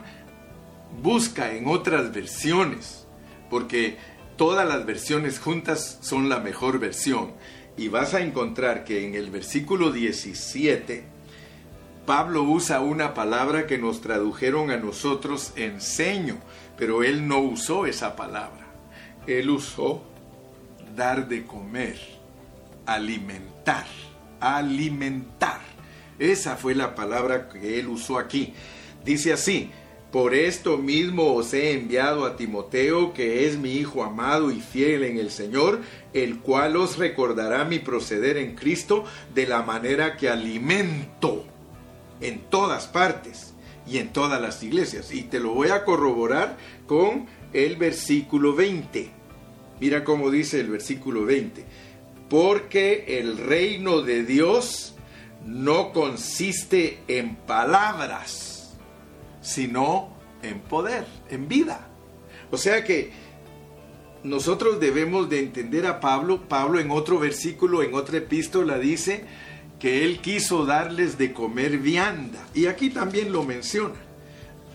busca 1.02 1.54
en 1.54 1.68
otras 1.68 2.14
versiones, 2.14 3.08
porque 3.50 3.98
todas 4.38 4.68
las 4.68 4.86
versiones 4.86 5.40
juntas 5.40 6.00
son 6.02 6.30
la 6.30 6.40
mejor 6.40 6.80
versión. 6.80 7.32
Y 7.78 7.88
vas 7.88 8.14
a 8.14 8.22
encontrar 8.22 8.84
que 8.84 9.06
en 9.06 9.16
el 9.16 9.30
versículo 9.30 9.92
17, 9.92 11.04
Pablo 12.06 12.44
usa 12.44 12.82
una 12.82 13.14
palabra 13.14 13.68
que 13.68 13.78
nos 13.78 14.02
tradujeron 14.02 14.72
a 14.72 14.78
nosotros 14.78 15.54
enseño, 15.56 16.38
pero 16.78 17.04
él 17.04 17.28
no 17.28 17.40
usó 17.40 17.86
esa 17.86 18.16
palabra. 18.16 18.68
Él 19.28 19.50
usó 19.50 20.04
dar 20.96 21.28
de 21.28 21.46
comer, 21.46 21.98
alimentar, 22.86 23.86
alimentar. 24.40 25.62
Esa 26.20 26.58
fue 26.58 26.76
la 26.76 26.96
palabra 26.96 27.50
que 27.50 27.80
él 27.80 27.88
usó 27.88 28.18
aquí. 28.18 28.54
Dice 29.06 29.34
así, 29.34 29.72
Por 30.12 30.36
esto 30.36 30.78
mismo 30.78 31.34
os 31.36 31.54
he 31.54 31.72
enviado 31.72 32.26
a 32.26 32.36
Timoteo, 32.36 33.14
que 33.14 33.48
es 33.48 33.58
mi 33.58 33.76
hijo 33.76 34.04
amado 34.04 34.52
y 34.52 34.60
fiel 34.60 35.06
en 35.06 35.18
el 35.18 35.32
Señor, 35.32 35.80
el 36.12 36.40
cual 36.40 36.76
os 36.76 36.98
recordará 36.98 37.64
mi 37.64 37.80
proceder 37.80 38.36
en 38.36 38.56
Cristo 38.56 39.06
de 39.34 39.48
la 39.48 39.62
manera 39.62 40.18
que 40.18 40.28
alimento 40.28 41.46
en 42.20 42.42
todas 42.50 42.88
partes 42.88 43.54
y 43.88 44.00
en 44.00 44.12
todas 44.12 44.42
las 44.42 44.62
iglesias. 44.64 45.14
Y 45.14 45.24
te 45.24 45.40
lo 45.40 45.54
voy 45.54 45.70
a 45.70 45.86
corroborar 45.86 46.58
con 46.88 47.28
el 47.54 47.78
versículo 47.78 48.54
20. 48.54 49.10
Mira 49.80 50.04
cómo 50.04 50.30
dice 50.30 50.60
el 50.60 50.72
versículo 50.72 51.24
20. 51.24 51.64
Porque 52.30 53.20
el 53.20 53.38
reino 53.38 54.02
de 54.02 54.26
Dios 54.26 54.94
no 55.46 55.94
consiste 55.94 57.00
en 57.08 57.38
palabras 57.38 58.51
sino 59.52 60.10
en 60.42 60.60
poder, 60.60 61.06
en 61.30 61.48
vida. 61.48 61.88
O 62.52 62.58
sea 62.58 62.84
que 62.84 63.12
nosotros 64.24 64.80
debemos 64.80 65.30
de 65.30 65.40
entender 65.40 65.86
a 65.86 66.00
Pablo. 66.00 66.42
Pablo 66.48 66.80
en 66.80 66.92
otro 66.92 67.20
versículo, 67.20 67.84
en 67.84 67.94
otra 67.94 68.18
epístola 68.18 68.78
dice 68.78 69.26
que 69.80 70.06
él 70.06 70.20
quiso 70.20 70.66
darles 70.66 71.18
de 71.18 71.34
comer 71.34 71.78
vianda. 71.78 72.46
Y 72.54 72.68
aquí 72.68 72.90
también 72.90 73.32
lo 73.32 73.44
menciona. 73.44 73.96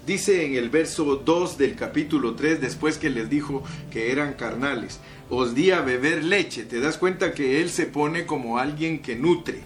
Dice 0.06 0.44
en 0.44 0.54
el 0.54 0.70
verso 0.70 1.16
2 1.16 1.58
del 1.58 1.74
capítulo 1.74 2.34
3, 2.34 2.60
después 2.60 2.96
que 2.98 3.10
les 3.10 3.28
dijo 3.28 3.64
que 3.90 4.12
eran 4.12 4.34
carnales, 4.34 5.00
os 5.30 5.54
di 5.54 5.72
a 5.72 5.80
beber 5.80 6.22
leche. 6.22 6.64
Te 6.64 6.80
das 6.80 6.96
cuenta 6.96 7.34
que 7.34 7.60
él 7.60 7.70
se 7.70 7.86
pone 7.86 8.24
como 8.24 8.58
alguien 8.58 9.00
que 9.00 9.16
nutre 9.16 9.62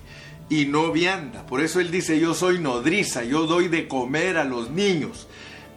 y 0.51 0.67
no 0.67 0.93
vianda. 0.93 1.47
Por 1.47 1.63
eso 1.63 1.81
él 1.81 1.91
dice, 1.91 2.21
yo 2.21 2.35
soy 2.35 2.59
nodriza, 2.59 3.25
yo 3.25 3.47
doy 3.47 3.69
de 3.69 3.89
comer 3.89 4.37
a 4.37 4.45
los 4.45 4.71
niños, 4.71 5.29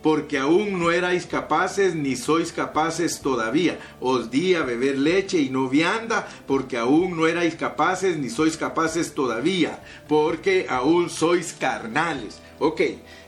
porque 0.01 0.37
aún 0.37 0.79
no 0.79 0.91
erais 0.91 1.25
capaces 1.25 1.95
ni 1.95 2.17
sois 2.17 2.51
capaces 2.51 3.21
todavía. 3.21 3.79
Os 4.01 4.29
di 4.29 4.55
a 4.55 4.63
beber 4.63 4.97
leche 4.97 5.39
y 5.39 5.49
no 5.49 5.69
vianda, 5.69 6.27
porque 6.45 6.77
aún 6.77 7.15
no 7.15 7.27
erais 7.27 7.55
capaces 7.55 8.17
ni 8.17 8.29
sois 8.29 8.57
capaces 8.57 9.13
todavía, 9.13 9.81
porque 10.09 10.65
aún 10.67 11.09
sois 11.09 11.53
carnales. 11.53 12.41
Ok, 12.59 12.81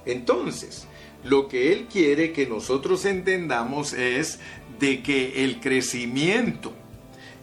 entonces, 0.05 0.87
lo 1.23 1.47
que 1.47 1.71
él 1.71 1.87
quiere 1.91 2.33
que 2.33 2.47
nosotros 2.47 3.05
entendamos 3.05 3.93
es 3.93 4.39
de 4.79 5.01
que 5.01 5.45
el 5.45 5.59
crecimiento, 5.61 6.73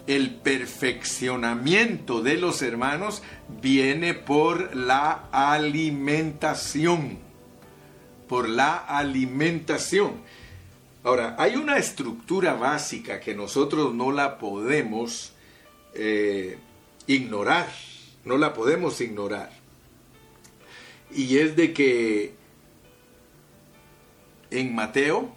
el 0.07 0.35
perfeccionamiento 0.35 2.23
de 2.23 2.37
los 2.37 2.63
hermanos 2.63 3.23
viene 3.61 4.15
por 4.15 4.75
la 4.75 5.29
alimentación. 5.31 7.19
Por 8.29 8.49
la 8.49 8.77
alimentación. 8.77 10.23
Ahora, 11.05 11.37
hay 11.39 11.57
una 11.57 11.79
estructura 11.79 12.55
básica 12.55 13.21
que 13.21 13.35
nosotros 13.35 13.95
no 13.95 14.13
la 14.13 14.39
podemos 14.39 15.33
eh, 15.95 16.59
ignorar, 17.07 17.69
no 18.25 18.39
la 18.39 18.55
podemos 18.55 19.01
ignorar. 19.01 19.51
Y 21.15 21.39
es 21.39 21.57
de 21.57 21.73
que 21.73 22.35
en 24.51 24.75
Mateo, 24.75 25.33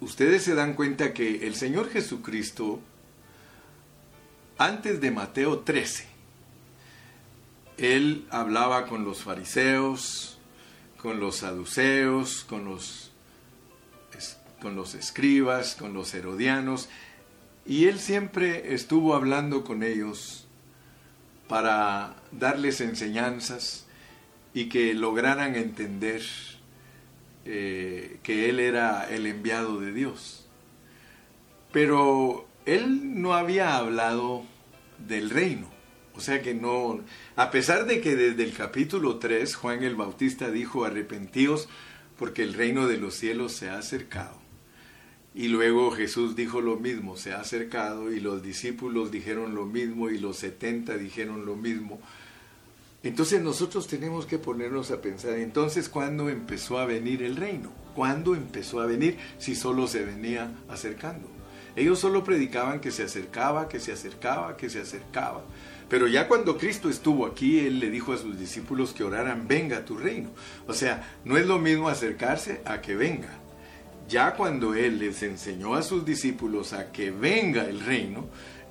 ustedes 0.00 0.42
se 0.42 0.54
dan 0.54 0.74
cuenta 0.74 1.12
que 1.12 1.46
el 1.46 1.54
Señor 1.54 1.90
Jesucristo 1.90 2.80
antes 4.58 5.00
de 5.00 5.10
Mateo 5.10 5.60
13, 5.60 6.06
él 7.78 8.26
hablaba 8.30 8.86
con 8.86 9.04
los 9.04 9.22
fariseos, 9.22 10.38
con 10.96 11.20
los 11.20 11.36
saduceos, 11.36 12.44
con 12.44 12.64
los, 12.64 13.10
con 14.60 14.76
los 14.76 14.94
escribas, 14.94 15.74
con 15.74 15.92
los 15.92 16.14
herodianos, 16.14 16.88
y 17.66 17.86
él 17.86 17.98
siempre 17.98 18.74
estuvo 18.74 19.14
hablando 19.14 19.64
con 19.64 19.82
ellos 19.82 20.46
para 21.48 22.16
darles 22.30 22.80
enseñanzas 22.80 23.86
y 24.52 24.68
que 24.68 24.94
lograran 24.94 25.56
entender 25.56 26.22
eh, 27.44 28.18
que 28.22 28.48
él 28.48 28.60
era 28.60 29.08
el 29.10 29.26
enviado 29.26 29.80
de 29.80 29.92
Dios. 29.92 30.46
Pero 31.72 32.46
él 32.66 33.20
no 33.20 33.34
había 33.34 33.76
hablado 33.76 34.44
del 35.06 35.30
reino. 35.30 35.68
O 36.16 36.20
sea 36.20 36.42
que 36.42 36.54
no, 36.54 37.00
a 37.34 37.50
pesar 37.50 37.86
de 37.86 38.00
que 38.00 38.14
desde 38.14 38.44
el 38.44 38.52
capítulo 38.52 39.18
3 39.18 39.56
Juan 39.56 39.82
el 39.82 39.96
Bautista 39.96 40.50
dijo 40.50 40.84
arrepentíos 40.84 41.68
porque 42.18 42.44
el 42.44 42.54
reino 42.54 42.86
de 42.86 42.98
los 42.98 43.14
cielos 43.14 43.52
se 43.52 43.68
ha 43.68 43.78
acercado. 43.78 44.38
Y 45.34 45.48
luego 45.48 45.90
Jesús 45.90 46.36
dijo 46.36 46.60
lo 46.60 46.76
mismo, 46.76 47.16
se 47.16 47.32
ha 47.32 47.40
acercado 47.40 48.12
y 48.12 48.20
los 48.20 48.44
discípulos 48.44 49.10
dijeron 49.10 49.56
lo 49.56 49.66
mismo 49.66 50.08
y 50.08 50.18
los 50.18 50.36
70 50.36 50.96
dijeron 50.96 51.44
lo 51.44 51.56
mismo. 51.56 52.00
Entonces 53.02 53.42
nosotros 53.42 53.88
tenemos 53.88 54.26
que 54.26 54.38
ponernos 54.38 54.92
a 54.92 55.02
pensar, 55.02 55.34
entonces, 55.34 55.88
¿cuándo 55.88 56.30
empezó 56.30 56.78
a 56.78 56.86
venir 56.86 57.22
el 57.22 57.36
reino? 57.36 57.70
¿Cuándo 57.94 58.34
empezó 58.36 58.80
a 58.80 58.86
venir 58.86 59.18
si 59.38 59.56
solo 59.56 59.88
se 59.88 60.04
venía 60.04 60.52
acercando? 60.68 61.33
Ellos 61.76 61.98
solo 61.98 62.22
predicaban 62.22 62.80
que 62.80 62.90
se 62.90 63.02
acercaba, 63.02 63.68
que 63.68 63.80
se 63.80 63.92
acercaba, 63.92 64.56
que 64.56 64.70
se 64.70 64.80
acercaba. 64.80 65.44
Pero 65.88 66.06
ya 66.06 66.28
cuando 66.28 66.56
Cristo 66.56 66.88
estuvo 66.88 67.26
aquí, 67.26 67.60
Él 67.60 67.80
le 67.80 67.90
dijo 67.90 68.12
a 68.12 68.18
sus 68.18 68.38
discípulos 68.38 68.92
que 68.92 69.04
oraran, 69.04 69.46
venga 69.48 69.84
tu 69.84 69.96
reino. 69.96 70.30
O 70.66 70.72
sea, 70.72 71.18
no 71.24 71.36
es 71.36 71.46
lo 71.46 71.58
mismo 71.58 71.88
acercarse 71.88 72.62
a 72.64 72.80
que 72.80 72.94
venga. 72.94 73.38
Ya 74.08 74.34
cuando 74.34 74.74
Él 74.74 74.98
les 74.98 75.22
enseñó 75.22 75.74
a 75.74 75.82
sus 75.82 76.04
discípulos 76.04 76.72
a 76.72 76.92
que 76.92 77.10
venga 77.10 77.64
el 77.64 77.80
reino, 77.80 78.26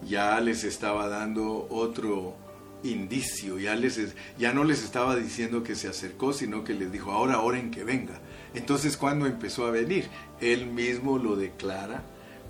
ya 0.07 0.39
les 0.39 0.63
estaba 0.63 1.07
dando 1.07 1.67
otro 1.69 2.35
indicio, 2.83 3.57
ya, 3.57 3.75
les, 3.75 3.99
ya 4.37 4.53
no 4.53 4.63
les 4.63 4.83
estaba 4.83 5.15
diciendo 5.15 5.63
que 5.63 5.75
se 5.75 5.87
acercó, 5.87 6.33
sino 6.33 6.63
que 6.63 6.73
les 6.73 6.91
dijo, 6.91 7.11
ahora 7.11 7.39
oren 7.39 7.71
que 7.71 7.83
venga. 7.83 8.19
Entonces, 8.53 8.97
cuando 8.97 9.25
empezó 9.25 9.65
a 9.65 9.71
venir? 9.71 10.07
Él 10.41 10.67
mismo 10.67 11.17
lo 11.17 11.35
declara 11.35 12.03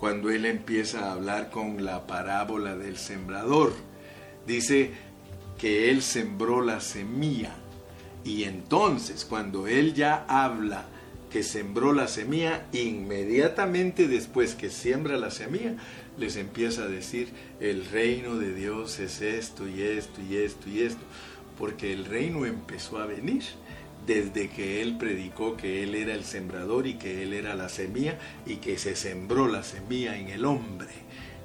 cuando 0.04 0.28
él 0.28 0.44
empieza 0.44 1.06
a 1.06 1.12
hablar 1.12 1.48
con 1.48 1.82
la 1.82 2.06
parábola 2.06 2.76
del 2.76 2.98
sembrador. 2.98 3.72
Dice 4.46 4.90
que 5.56 5.88
él 5.90 6.02
sembró 6.02 6.60
la 6.60 6.80
semilla 6.80 7.54
y 8.22 8.44
entonces 8.44 9.24
cuando 9.24 9.66
él 9.66 9.94
ya 9.94 10.26
habla 10.28 10.84
que 11.30 11.42
sembró 11.42 11.94
la 11.94 12.06
semilla, 12.06 12.66
inmediatamente 12.74 14.06
después 14.06 14.54
que 14.54 14.68
siembra 14.68 15.16
la 15.16 15.30
semilla, 15.30 15.74
les 16.18 16.36
empieza 16.36 16.82
a 16.82 16.88
decir, 16.88 17.30
el 17.58 17.86
reino 17.86 18.36
de 18.36 18.54
Dios 18.54 18.98
es 18.98 19.22
esto 19.22 19.66
y 19.66 19.80
esto 19.80 20.20
y 20.20 20.36
esto 20.36 20.68
y 20.68 20.82
esto, 20.82 21.02
porque 21.56 21.94
el 21.94 22.04
reino 22.04 22.44
empezó 22.44 22.98
a 22.98 23.06
venir 23.06 23.44
desde 24.06 24.48
que 24.48 24.82
él 24.82 24.96
predicó 24.98 25.56
que 25.56 25.82
él 25.82 25.94
era 25.94 26.14
el 26.14 26.24
sembrador 26.24 26.86
y 26.86 26.94
que 26.94 27.22
él 27.22 27.32
era 27.32 27.54
la 27.54 27.68
semilla 27.68 28.18
y 28.46 28.56
que 28.56 28.78
se 28.78 28.96
sembró 28.96 29.48
la 29.48 29.62
semilla 29.62 30.16
en 30.16 30.28
el 30.28 30.44
hombre. 30.44 30.88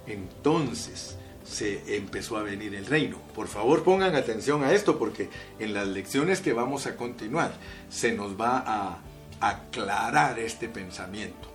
Entonces 0.07 1.17
se 1.43 1.95
empezó 1.95 2.37
a 2.37 2.43
venir 2.43 2.75
el 2.75 2.85
reino. 2.85 3.17
Por 3.33 3.47
favor 3.47 3.83
pongan 3.83 4.15
atención 4.15 4.63
a 4.63 4.73
esto 4.73 4.99
porque 4.99 5.29
en 5.59 5.73
las 5.73 5.87
lecciones 5.87 6.41
que 6.41 6.53
vamos 6.53 6.85
a 6.85 6.95
continuar 6.95 7.53
se 7.89 8.13
nos 8.13 8.39
va 8.39 8.63
a 8.65 8.99
aclarar 9.39 10.39
este 10.39 10.67
pensamiento. 10.67 11.49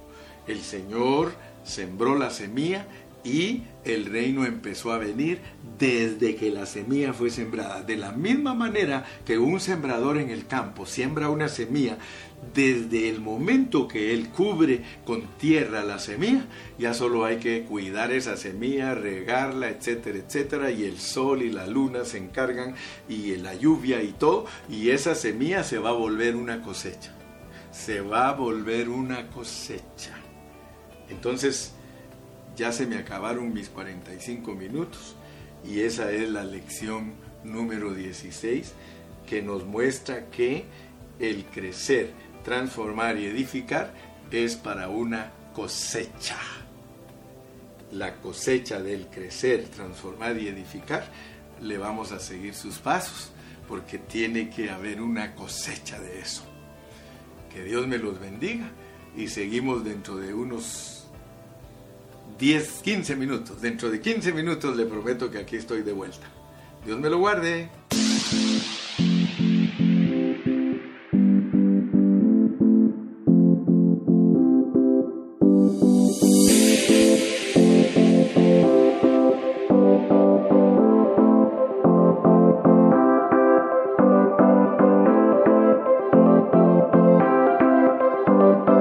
El 0.46 0.60
Señor 0.60 1.32
sembró 1.64 2.16
la 2.18 2.30
semilla 2.30 2.86
y 3.24 3.62
el 3.84 4.06
reino 4.06 4.44
empezó 4.44 4.92
a 4.92 4.98
venir 4.98 5.40
desde 5.78 6.36
que 6.36 6.50
la 6.50 6.66
semilla 6.66 7.12
fue 7.12 7.30
sembrada. 7.30 7.82
De 7.82 7.96
la 7.96 8.12
misma 8.12 8.54
manera 8.54 9.04
que 9.24 9.38
un 9.38 9.60
sembrador 9.60 10.18
en 10.18 10.30
el 10.30 10.46
campo 10.46 10.86
siembra 10.86 11.30
una 11.30 11.48
semilla, 11.48 11.98
desde 12.52 13.08
el 13.08 13.20
momento 13.20 13.88
que 13.88 14.12
él 14.12 14.28
cubre 14.28 14.82
con 15.06 15.22
tierra 15.38 15.82
la 15.82 15.98
semilla, 15.98 16.46
ya 16.78 16.92
solo 16.92 17.24
hay 17.24 17.38
que 17.38 17.62
cuidar 17.62 18.12
esa 18.12 18.36
semilla, 18.36 18.94
regarla, 18.94 19.70
etcétera, 19.70 20.18
etcétera, 20.18 20.70
y 20.70 20.84
el 20.84 20.98
sol 20.98 21.42
y 21.42 21.50
la 21.50 21.66
luna 21.66 22.04
se 22.04 22.18
encargan, 22.18 22.74
y 23.08 23.36
la 23.36 23.54
lluvia 23.54 24.02
y 24.02 24.12
todo, 24.12 24.44
y 24.68 24.90
esa 24.90 25.14
semilla 25.14 25.64
se 25.64 25.78
va 25.78 25.90
a 25.90 25.94
volver 25.94 26.36
una 26.36 26.60
cosecha. 26.60 27.14
Se 27.70 28.02
va 28.02 28.28
a 28.28 28.32
volver 28.32 28.88
una 28.88 29.28
cosecha. 29.30 30.14
Entonces, 31.08 31.73
ya 32.56 32.72
se 32.72 32.86
me 32.86 32.96
acabaron 32.96 33.52
mis 33.52 33.68
45 33.68 34.54
minutos 34.54 35.16
y 35.64 35.80
esa 35.80 36.12
es 36.12 36.28
la 36.28 36.44
lección 36.44 37.14
número 37.42 37.92
16 37.94 38.72
que 39.26 39.42
nos 39.42 39.64
muestra 39.64 40.26
que 40.30 40.64
el 41.18 41.44
crecer, 41.46 42.12
transformar 42.44 43.18
y 43.18 43.26
edificar 43.26 43.92
es 44.30 44.56
para 44.56 44.88
una 44.88 45.32
cosecha. 45.54 46.36
La 47.92 48.16
cosecha 48.16 48.82
del 48.82 49.06
crecer, 49.06 49.68
transformar 49.68 50.36
y 50.38 50.48
edificar, 50.48 51.06
le 51.60 51.78
vamos 51.78 52.10
a 52.12 52.18
seguir 52.18 52.54
sus 52.54 52.78
pasos 52.78 53.30
porque 53.68 53.98
tiene 53.98 54.50
que 54.50 54.70
haber 54.70 55.00
una 55.00 55.34
cosecha 55.34 56.00
de 56.00 56.20
eso. 56.20 56.42
Que 57.52 57.62
Dios 57.62 57.86
me 57.86 57.98
los 57.98 58.18
bendiga 58.18 58.70
y 59.16 59.28
seguimos 59.28 59.84
dentro 59.84 60.16
de 60.16 60.34
unos 60.34 60.93
10, 62.38 62.82
15 62.82 63.16
minutos. 63.16 63.60
Dentro 63.60 63.90
de 63.90 64.00
15 64.00 64.32
minutos 64.32 64.76
le 64.76 64.86
prometo 64.86 65.30
que 65.30 65.38
aquí 65.38 65.56
estoy 65.56 65.82
de 65.82 65.92
vuelta. 65.92 66.26
Dios 66.84 66.98
me 66.98 67.08
lo 67.08 67.18
guarde. 67.18 67.70